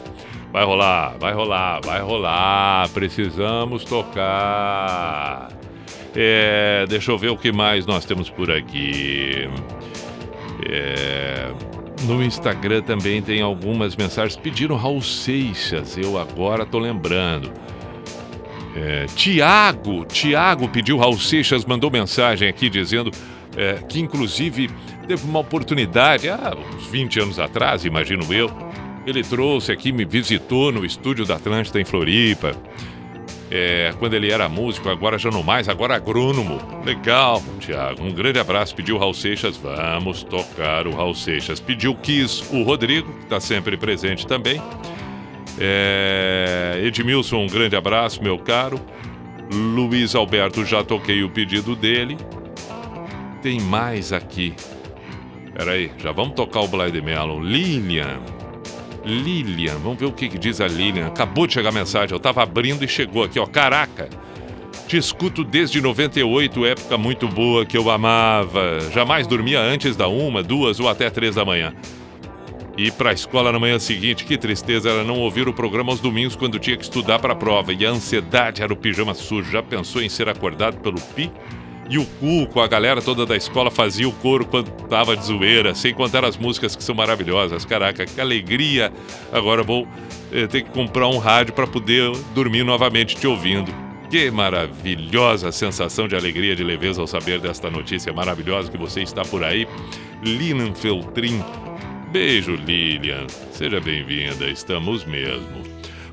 Vai 0.52 0.64
rolar, 0.64 1.16
vai 1.18 1.32
rolar, 1.32 1.80
vai 1.84 2.00
rolar. 2.00 2.88
Precisamos 2.88 3.84
tocar. 3.84 5.48
É, 6.16 6.84
deixa 6.88 7.12
eu 7.12 7.18
ver 7.18 7.28
o 7.28 7.36
que 7.36 7.52
mais 7.52 7.86
nós 7.86 8.04
temos 8.04 8.28
por 8.28 8.50
aqui. 8.50 9.48
É, 10.68 11.52
no 12.02 12.22
Instagram 12.22 12.82
também 12.82 13.20
tem 13.20 13.42
algumas 13.42 13.96
mensagens. 13.96 14.36
Pediram 14.36 14.76
Raul 14.76 15.02
Seixas, 15.02 15.96
eu 15.96 16.18
agora 16.18 16.64
tô 16.64 16.78
lembrando. 16.78 17.52
É, 18.74 19.06
Tiago, 19.14 20.04
Tiago 20.04 20.68
pediu 20.68 20.96
Raul 20.96 21.18
Seixas, 21.18 21.64
mandou 21.64 21.90
mensagem 21.90 22.48
aqui 22.48 22.70
dizendo 22.70 23.10
é, 23.56 23.74
que 23.88 24.00
inclusive 24.00 24.70
teve 25.06 25.24
uma 25.24 25.40
oportunidade, 25.40 26.28
há 26.28 26.56
uns 26.76 26.86
20 26.86 27.20
anos 27.20 27.38
atrás, 27.38 27.84
imagino 27.84 28.32
eu. 28.32 28.50
Ele 29.06 29.24
trouxe 29.24 29.72
aqui, 29.72 29.92
me 29.92 30.04
visitou 30.04 30.70
no 30.70 30.84
estúdio 30.84 31.24
da 31.24 31.36
Atlântida 31.36 31.80
em 31.80 31.84
Floripa. 31.84 32.54
É, 33.50 33.92
quando 33.98 34.14
ele 34.14 34.30
era 34.30 34.48
músico, 34.48 34.88
agora 34.88 35.18
já 35.18 35.28
não 35.28 35.42
mais, 35.42 35.68
agora 35.68 35.96
agrônomo. 35.96 36.60
Legal, 36.84 37.42
Tiago. 37.58 38.04
Um 38.04 38.12
grande 38.12 38.38
abraço. 38.38 38.74
Pediu 38.76 38.96
Raul 38.96 39.12
Seixas, 39.12 39.56
vamos 39.56 40.22
tocar 40.22 40.86
o 40.86 40.94
Raul 40.94 41.14
Seixas. 41.14 41.58
Pediu 41.58 41.94
Kiss 41.96 42.44
o 42.54 42.62
Rodrigo, 42.62 43.12
que 43.12 43.24
está 43.24 43.40
sempre 43.40 43.76
presente 43.76 44.24
também. 44.26 44.62
É, 45.58 46.80
Edmilson, 46.84 47.38
um 47.38 47.46
grande 47.48 47.74
abraço, 47.74 48.22
meu 48.22 48.38
caro. 48.38 48.80
Luiz 49.52 50.14
Alberto, 50.14 50.64
já 50.64 50.84
toquei 50.84 51.24
o 51.24 51.28
pedido 51.28 51.74
dele. 51.74 52.16
Tem 53.42 53.60
mais 53.60 54.12
aqui. 54.12 54.54
Peraí, 55.54 55.90
já 55.98 56.12
vamos 56.12 56.34
tocar 56.34 56.60
o 56.60 56.68
Blind 56.68 56.94
Melon. 57.02 57.40
Lilian. 57.42 58.20
Lilian, 59.04 59.78
vamos 59.78 59.98
ver 59.98 60.06
o 60.06 60.12
que, 60.12 60.28
que 60.28 60.38
diz 60.38 60.60
a 60.60 60.66
Lilian. 60.66 61.06
Acabou 61.06 61.46
de 61.46 61.54
chegar 61.54 61.70
a 61.70 61.72
mensagem, 61.72 62.12
eu 62.12 62.20
tava 62.20 62.42
abrindo 62.42 62.84
e 62.84 62.88
chegou 62.88 63.24
aqui, 63.24 63.38
ó. 63.38 63.46
Caraca! 63.46 64.08
Te 64.86 64.96
escuto 64.96 65.44
desde 65.44 65.80
98, 65.80 66.66
época 66.66 66.98
muito 66.98 67.28
boa 67.28 67.64
que 67.64 67.76
eu 67.76 67.88
amava. 67.90 68.80
Jamais 68.92 69.26
dormia 69.26 69.60
antes 69.60 69.94
da 69.94 70.08
uma, 70.08 70.42
duas 70.42 70.80
ou 70.80 70.88
até 70.88 71.08
três 71.08 71.36
da 71.36 71.44
manhã. 71.44 71.72
Ir 72.76 72.92
pra 72.92 73.12
escola 73.12 73.52
na 73.52 73.58
manhã 73.58 73.78
seguinte, 73.78 74.24
que 74.24 74.36
tristeza 74.36 74.90
era 74.90 75.04
não 75.04 75.18
ouvir 75.18 75.46
o 75.46 75.52
programa 75.52 75.92
aos 75.92 76.00
domingos 76.00 76.34
quando 76.34 76.58
tinha 76.58 76.76
que 76.76 76.82
estudar 76.82 77.18
pra 77.18 77.36
prova. 77.36 77.72
E 77.72 77.86
a 77.86 77.90
ansiedade 77.90 78.62
era 78.62 78.72
o 78.72 78.76
pijama 78.76 79.14
sujo. 79.14 79.50
Já 79.50 79.62
pensou 79.62 80.02
em 80.02 80.08
ser 80.08 80.28
acordado 80.28 80.78
pelo 80.78 81.00
Pi? 81.00 81.30
E 81.90 81.98
o 81.98 82.06
Cuco, 82.06 82.60
a 82.60 82.68
galera 82.68 83.02
toda 83.02 83.26
da 83.26 83.36
escola 83.36 83.68
fazia 83.68 84.08
o 84.08 84.12
coro 84.12 84.46
quando 84.46 84.70
tava 84.88 85.16
de 85.16 85.24
zoeira, 85.24 85.74
sem 85.74 85.92
contar 85.92 86.24
as 86.24 86.36
músicas 86.36 86.76
que 86.76 86.84
são 86.84 86.94
maravilhosas. 86.94 87.64
Caraca, 87.64 88.06
que 88.06 88.20
alegria! 88.20 88.92
Agora 89.32 89.64
vou 89.64 89.88
eh, 90.30 90.46
ter 90.46 90.62
que 90.62 90.70
comprar 90.70 91.08
um 91.08 91.18
rádio 91.18 91.52
para 91.52 91.66
poder 91.66 92.12
dormir 92.32 92.62
novamente 92.62 93.16
te 93.16 93.26
ouvindo. 93.26 93.74
Que 94.08 94.30
maravilhosa 94.30 95.50
sensação 95.50 96.06
de 96.06 96.14
alegria, 96.14 96.54
de 96.54 96.62
leveza 96.62 97.00
ao 97.00 97.08
saber 97.08 97.40
desta 97.40 97.68
notícia 97.68 98.12
maravilhosa 98.12 98.70
que 98.70 98.78
você 98.78 99.02
está 99.02 99.22
por 99.22 99.42
aí. 99.42 99.66
Lilian 100.22 100.72
Feltrin. 100.74 101.42
Beijo, 102.12 102.54
Lilian. 102.54 103.26
Seja 103.50 103.80
bem-vinda, 103.80 104.48
estamos 104.48 105.04
mesmo. 105.04 105.64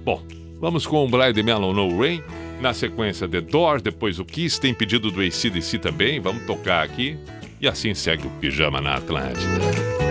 Bom, 0.03 0.23
vamos 0.59 0.87
com 0.87 1.05
o 1.05 1.07
Blind 1.07 1.37
Melon 1.37 1.73
No 1.73 1.99
Rain. 1.99 2.23
Na 2.59 2.73
sequência, 2.73 3.27
The 3.27 3.41
Doors, 3.41 3.81
depois 3.81 4.19
o 4.19 4.25
Kiss, 4.25 4.59
tem 4.59 4.73
pedido 4.73 5.11
do 5.11 5.21
ACDC 5.21 5.77
também, 5.79 6.19
vamos 6.19 6.45
tocar 6.45 6.83
aqui. 6.83 7.17
E 7.61 7.67
assim 7.67 7.93
segue 7.93 8.27
o 8.27 8.29
Pijama 8.31 8.81
na 8.81 8.95
Atlântida. 8.95 10.06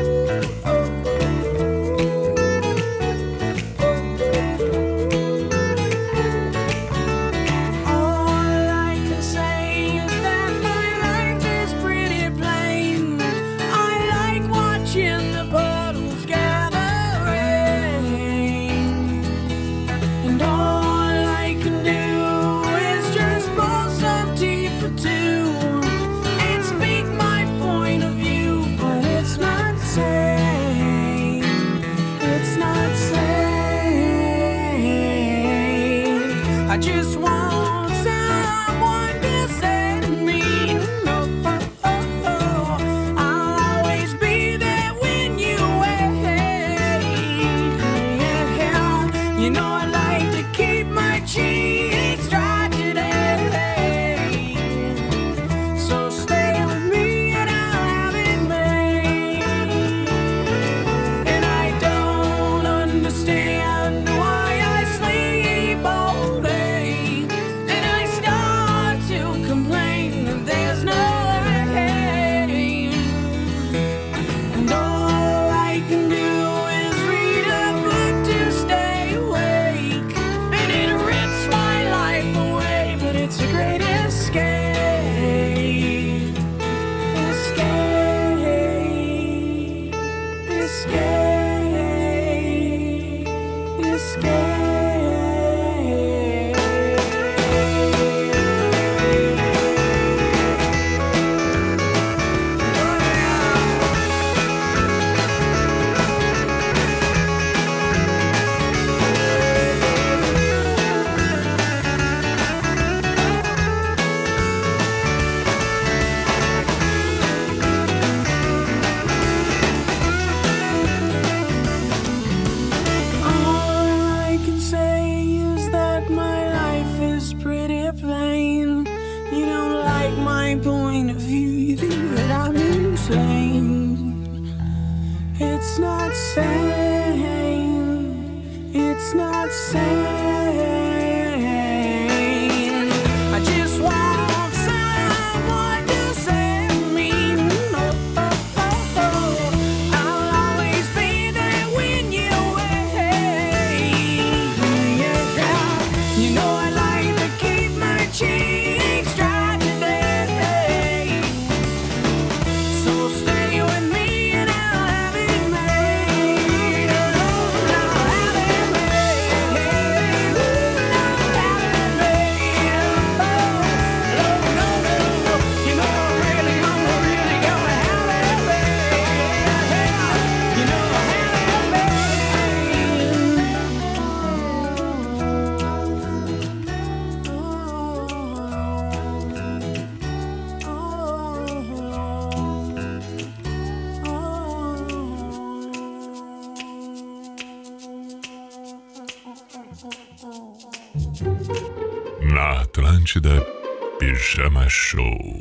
Show. 204.87 205.41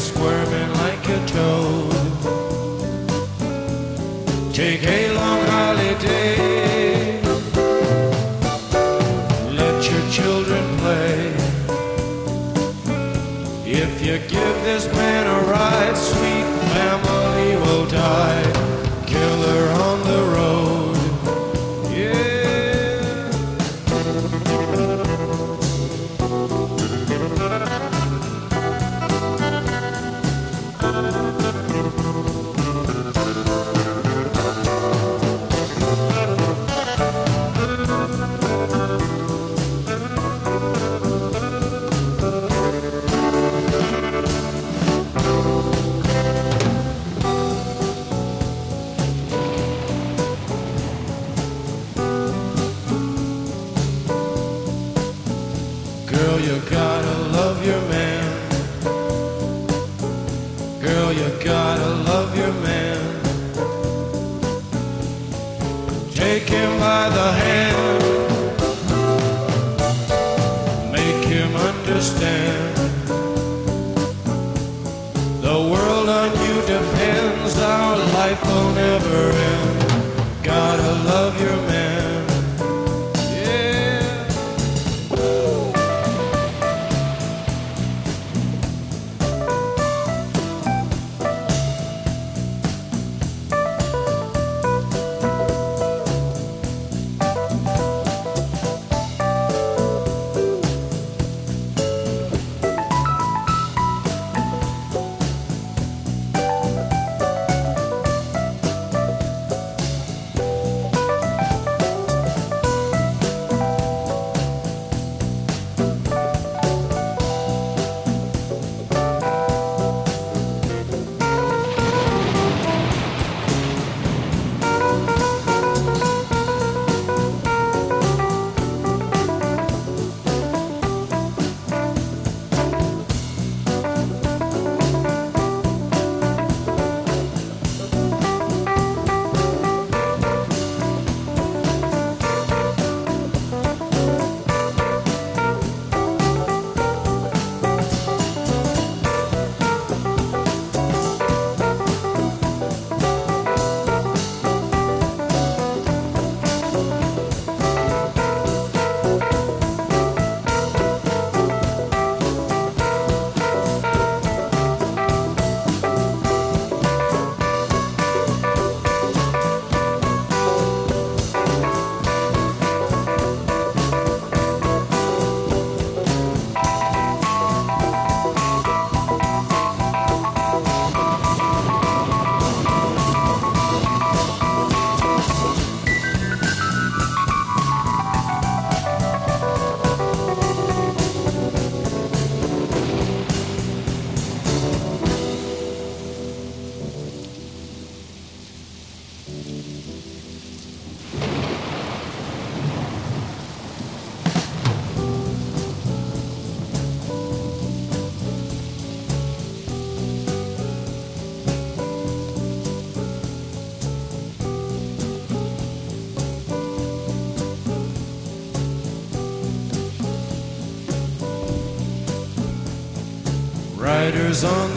squirming 0.00 0.72
like 0.82 1.08
a 1.08 1.26
toad. 1.26 1.92
Take 4.54 4.82
a 4.84 5.12
long 5.12 5.39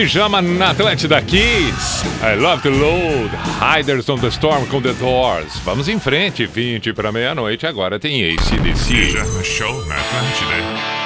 Pijama 0.00 0.40
na 0.40 0.70
Atlântida 0.70 1.20
Kids. 1.20 2.04
I 2.22 2.34
love 2.34 2.62
to 2.62 2.70
load. 2.70 3.30
Riders 3.60 4.08
on 4.08 4.18
the 4.18 4.28
Storm 4.28 4.66
com 4.66 4.80
The 4.80 4.94
Doors. 4.94 5.58
Vamos 5.62 5.88
em 5.88 6.00
frente, 6.00 6.46
20 6.46 6.94
para 6.94 7.12
meia-noite. 7.12 7.66
Agora 7.66 7.98
tem 7.98 8.32
ACDC. 8.32 8.94
Pijama 8.94 9.44
Show 9.44 9.84
na 9.84 9.96
Atlântida. 9.96 10.99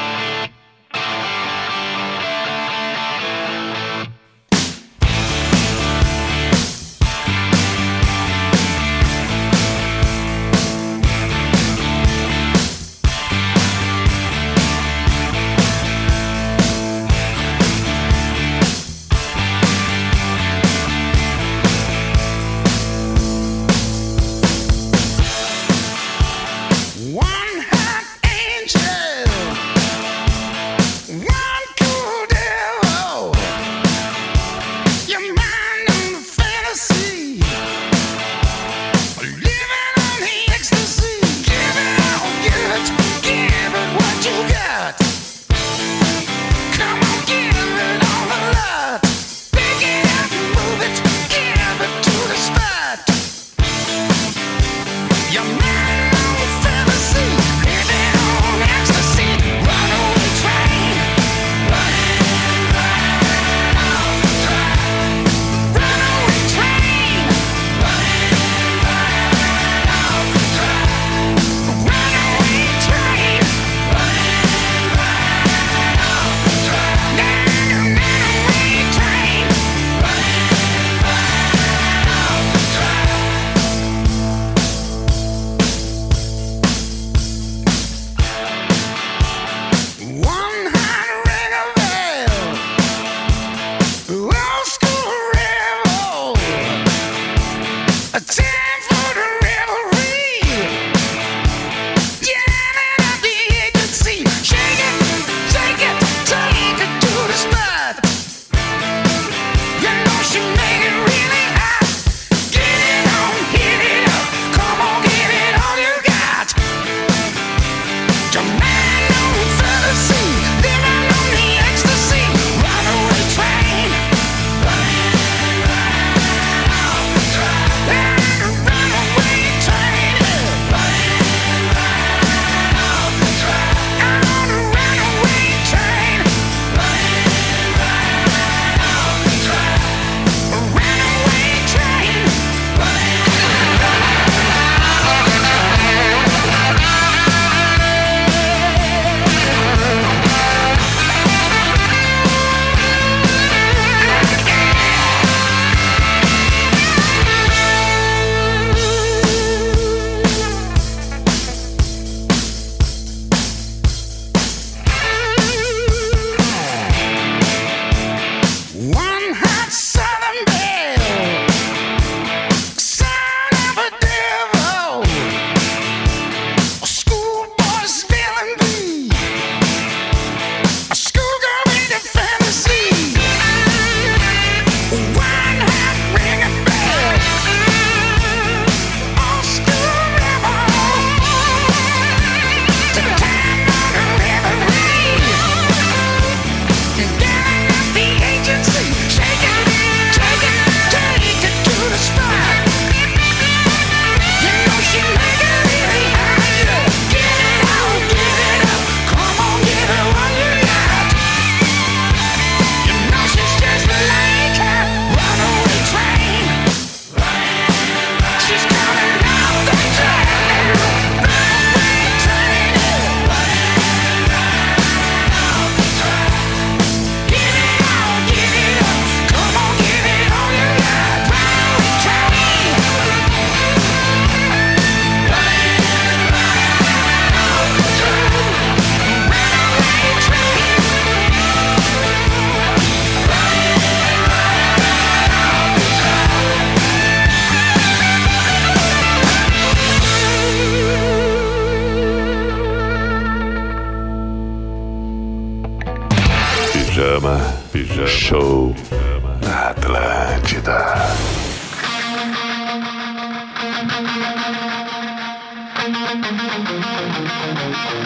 Oh, 267.76 268.04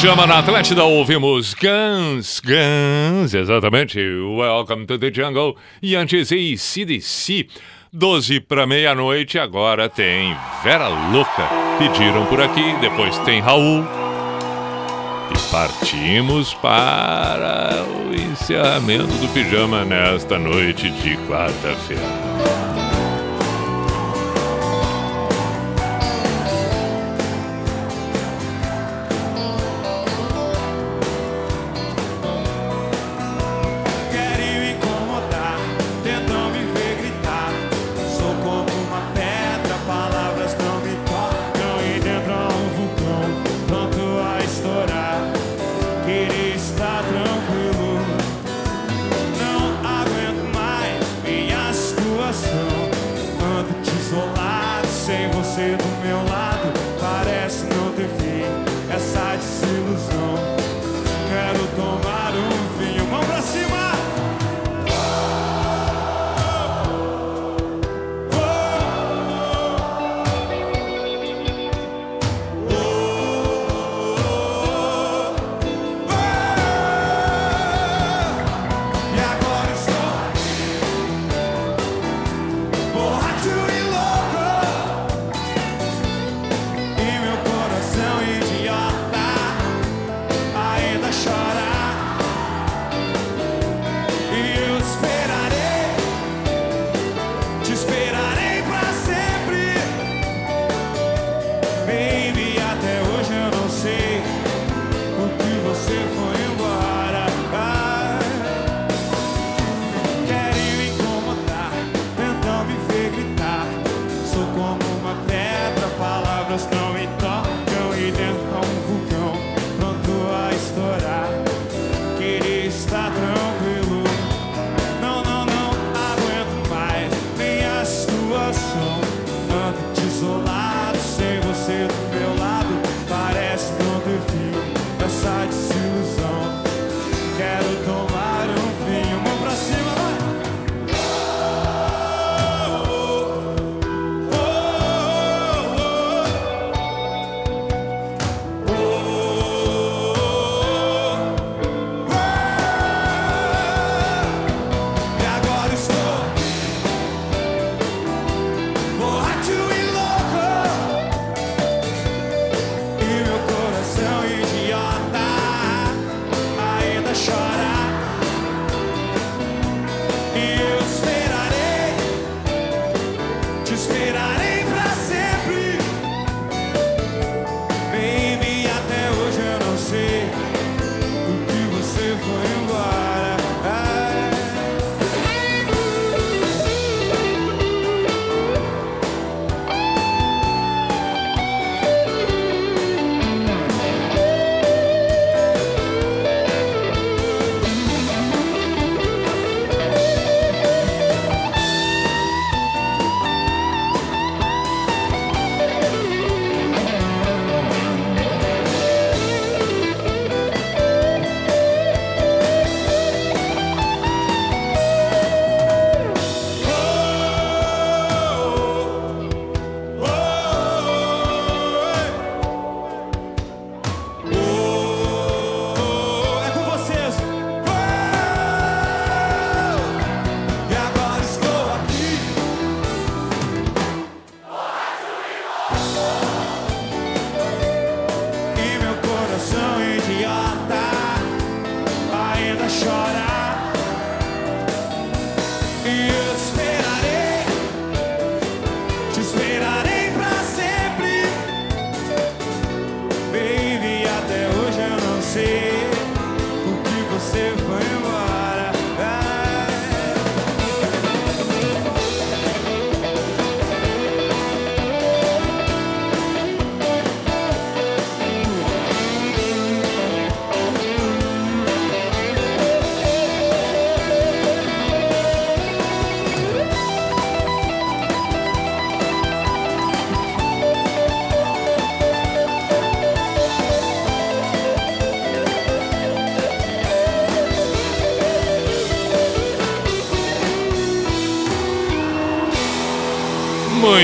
chama 0.00 0.28
na 0.28 0.38
Atlântida 0.38 0.84
ouvimos 0.84 1.54
Guns, 1.54 2.40
Guns, 2.40 3.34
exatamente. 3.34 3.98
Welcome 3.98 4.86
to 4.86 4.96
the 4.96 5.10
Jungle. 5.12 5.56
E 5.82 5.96
antes 5.96 6.30
ACDC. 6.30 7.48
12 7.92 8.40
para 8.40 8.64
meia-noite, 8.64 9.40
agora 9.40 9.88
tem 9.88 10.36
Vera 10.62 10.86
Louca. 10.86 11.48
Pediram 11.78 12.26
por 12.26 12.40
aqui, 12.40 12.76
depois 12.80 13.18
tem 13.20 13.40
Raul. 13.40 13.84
E 15.34 15.50
partimos 15.50 16.54
para 16.54 17.82
o 17.84 18.14
encerramento 18.14 19.12
do 19.14 19.28
pijama 19.34 19.84
nesta 19.84 20.38
noite 20.38 20.90
de 20.90 21.16
quarta-feira. 21.26 22.57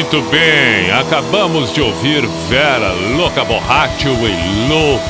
Muito 0.05 0.21
bem, 0.31 0.91
acabamos 0.91 1.73
de 1.73 1.81
ouvir 1.81 2.27
Vera 2.51 2.93
Louca 3.17 3.43
Borracho 3.43 4.11
e 4.11 4.69
Louco. 4.69 5.01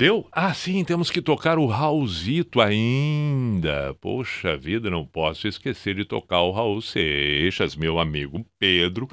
Deu? 0.00 0.26
Ah, 0.32 0.54
sim, 0.54 0.82
temos 0.82 1.10
que 1.10 1.20
tocar 1.20 1.58
o 1.58 1.66
Raulzito 1.66 2.58
ainda. 2.62 3.94
Poxa 4.00 4.56
vida, 4.56 4.88
não 4.88 5.04
posso 5.04 5.46
esquecer 5.46 5.94
de 5.94 6.06
tocar 6.06 6.40
o 6.40 6.52
Raul 6.52 6.80
Seixas, 6.80 7.76
meu 7.76 7.98
amigo 7.98 8.42
Pedro, 8.58 9.06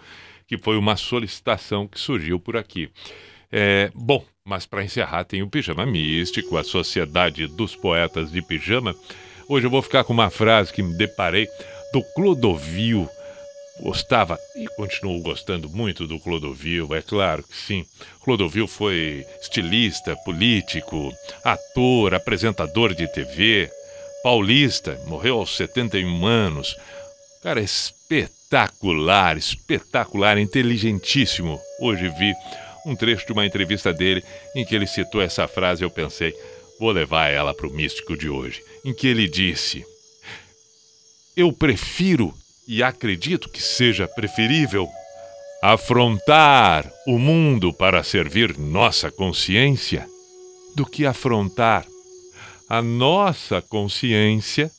que 0.47 0.57
foi 0.57 0.77
uma 0.77 0.95
solicitação 0.95 1.89
que 1.89 1.99
surgiu 1.99 2.39
por 2.39 2.55
aqui. 2.55 2.89
É, 3.51 3.91
bom, 3.93 4.23
mas 4.45 4.65
para 4.65 4.81
encerrar 4.81 5.26
tem 5.26 5.43
o 5.43 5.49
Pijama 5.49 5.85
Místico, 5.85 6.55
a 6.55 6.64
Sociedade 6.64 7.47
dos 7.47 7.76
Poetas 7.76 8.31
de 8.31 8.41
Pijama. 8.41 8.95
Hoje 9.49 9.68
eu 9.68 9.69
vou 9.69 9.81
ficar 9.81 10.05
com 10.05 10.14
uma 10.14 10.30
frase 10.30 10.72
que 10.72 10.81
me 10.81 10.97
deparei 10.97 11.49
do 11.91 12.01
Clodovil, 12.15 13.09
Gostava 13.79 14.39
e 14.55 14.67
continuo 14.69 15.21
gostando 15.21 15.69
muito 15.69 16.07
do 16.07 16.19
Clodovil, 16.19 16.95
é 16.95 17.01
claro 17.01 17.43
que 17.43 17.55
sim. 17.55 17.85
Clodovil 18.23 18.67
foi 18.67 19.23
estilista, 19.39 20.15
político, 20.25 21.13
ator, 21.43 22.15
apresentador 22.15 22.95
de 22.95 23.07
TV, 23.07 23.69
paulista, 24.23 24.99
morreu 25.05 25.39
aos 25.39 25.55
71 25.55 26.25
anos. 26.25 26.75
Cara, 27.43 27.61
espetacular, 27.61 29.37
espetacular, 29.37 30.39
inteligentíssimo. 30.39 31.59
Hoje 31.79 32.09
vi 32.17 32.33
um 32.85 32.95
trecho 32.95 33.27
de 33.27 33.33
uma 33.33 33.45
entrevista 33.45 33.93
dele 33.93 34.23
em 34.55 34.65
que 34.65 34.75
ele 34.75 34.87
citou 34.87 35.21
essa 35.21 35.47
frase. 35.47 35.83
Eu 35.83 35.91
pensei, 35.91 36.33
vou 36.79 36.91
levar 36.91 37.29
ela 37.29 37.53
para 37.53 37.67
o 37.67 37.73
místico 37.73 38.17
de 38.17 38.27
hoje, 38.27 38.59
em 38.83 38.93
que 38.93 39.07
ele 39.07 39.27
disse: 39.27 39.85
Eu 41.35 41.53
prefiro 41.53 42.33
e 42.68 42.84
acredito 42.84 43.49
que 43.49 43.61
seja 43.61 44.07
preferível 44.07 44.88
afrontar 45.61 46.91
o 47.07 47.18
mundo 47.18 47.73
para 47.73 48.03
servir 48.03 48.57
nossa 48.57 49.10
consciência 49.10 50.07
do 50.76 50.85
que 50.85 51.06
afrontar 51.06 51.85
a 52.69 52.81
nossa 52.81 53.61
consciência 53.61 54.69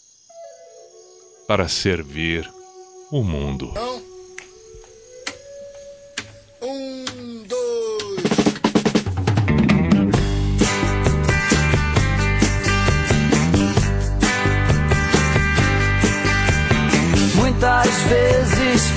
para 1.49 1.67
servir 1.67 2.49
o 3.11 3.25
mundo. 3.25 3.73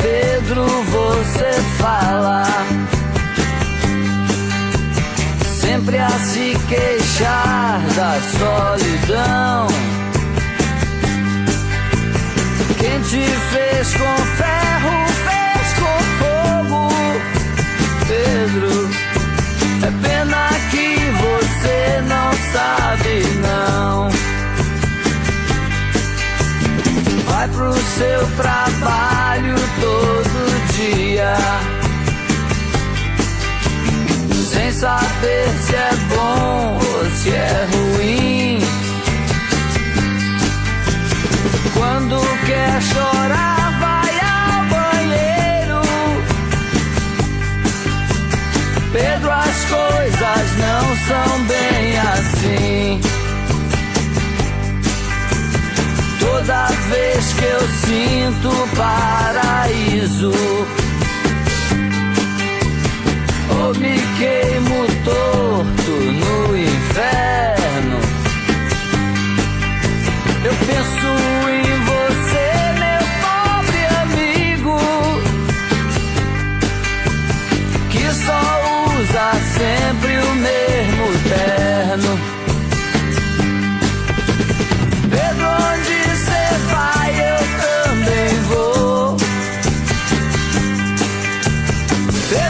Pedro, 0.02 0.66
você 0.66 1.62
fala 1.78 2.44
sempre 5.60 5.98
a 5.98 6.10
se 6.10 6.58
queixar 6.68 7.82
da 7.96 8.20
solidão. 8.38 9.68
Quem 12.80 13.02
te 13.02 13.24
fez 13.52 13.94
com 13.94 14.18
ferro, 14.38 14.96
fez 15.26 15.68
com 15.80 15.98
fogo, 16.20 16.90
Pedro. 18.08 18.90
É 19.84 20.08
pena 20.08 20.50
que 20.72 20.88
você 21.22 22.02
não 22.08 22.32
sabe, 22.54 23.14
não. 23.42 24.21
Vai 27.42 27.50
pro 27.50 27.74
seu 27.74 28.28
trabalho 28.38 29.56
todo 29.80 30.74
dia. 30.76 31.34
Sem 34.32 34.72
saber 34.72 35.48
se 35.64 35.76
é 35.76 35.90
bom 36.16 36.78
ou 36.78 37.10
se 37.10 37.32
é 37.32 37.68
ruim. 37.74 38.60
Quando 41.74 42.22
quer 42.46 42.80
chorar, 42.80 43.80
vai 43.80 44.20
ao 44.20 44.64
banheiro. 44.76 45.82
Pedro, 48.92 49.32
as 49.32 49.66
coisas 49.66 50.58
não 50.60 50.96
são 51.08 51.44
bem 51.46 51.98
assim. 51.98 53.11
Toda 56.42 56.66
vez 56.66 57.34
que 57.34 57.46
eu 57.46 57.62
sinto 57.86 58.50
paraíso, 58.76 60.32
ou 63.60 63.76
me 63.76 63.96
queimo 64.18 64.88
torto 65.06 65.92
no 65.92 66.58
inferno, 66.58 68.00
eu 70.44 70.54
penso 70.66 71.10
em 71.52 71.64
você, 71.86 71.91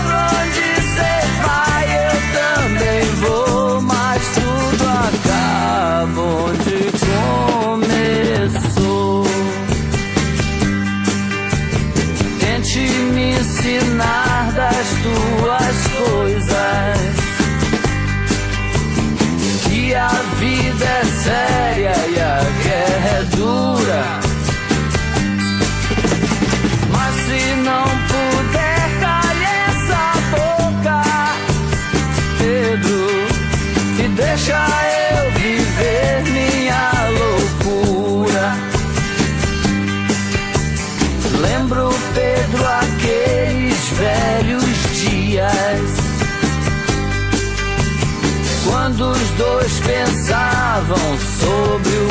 Pedro, 0.03 0.40
of 51.71 51.87
you. 51.87 52.10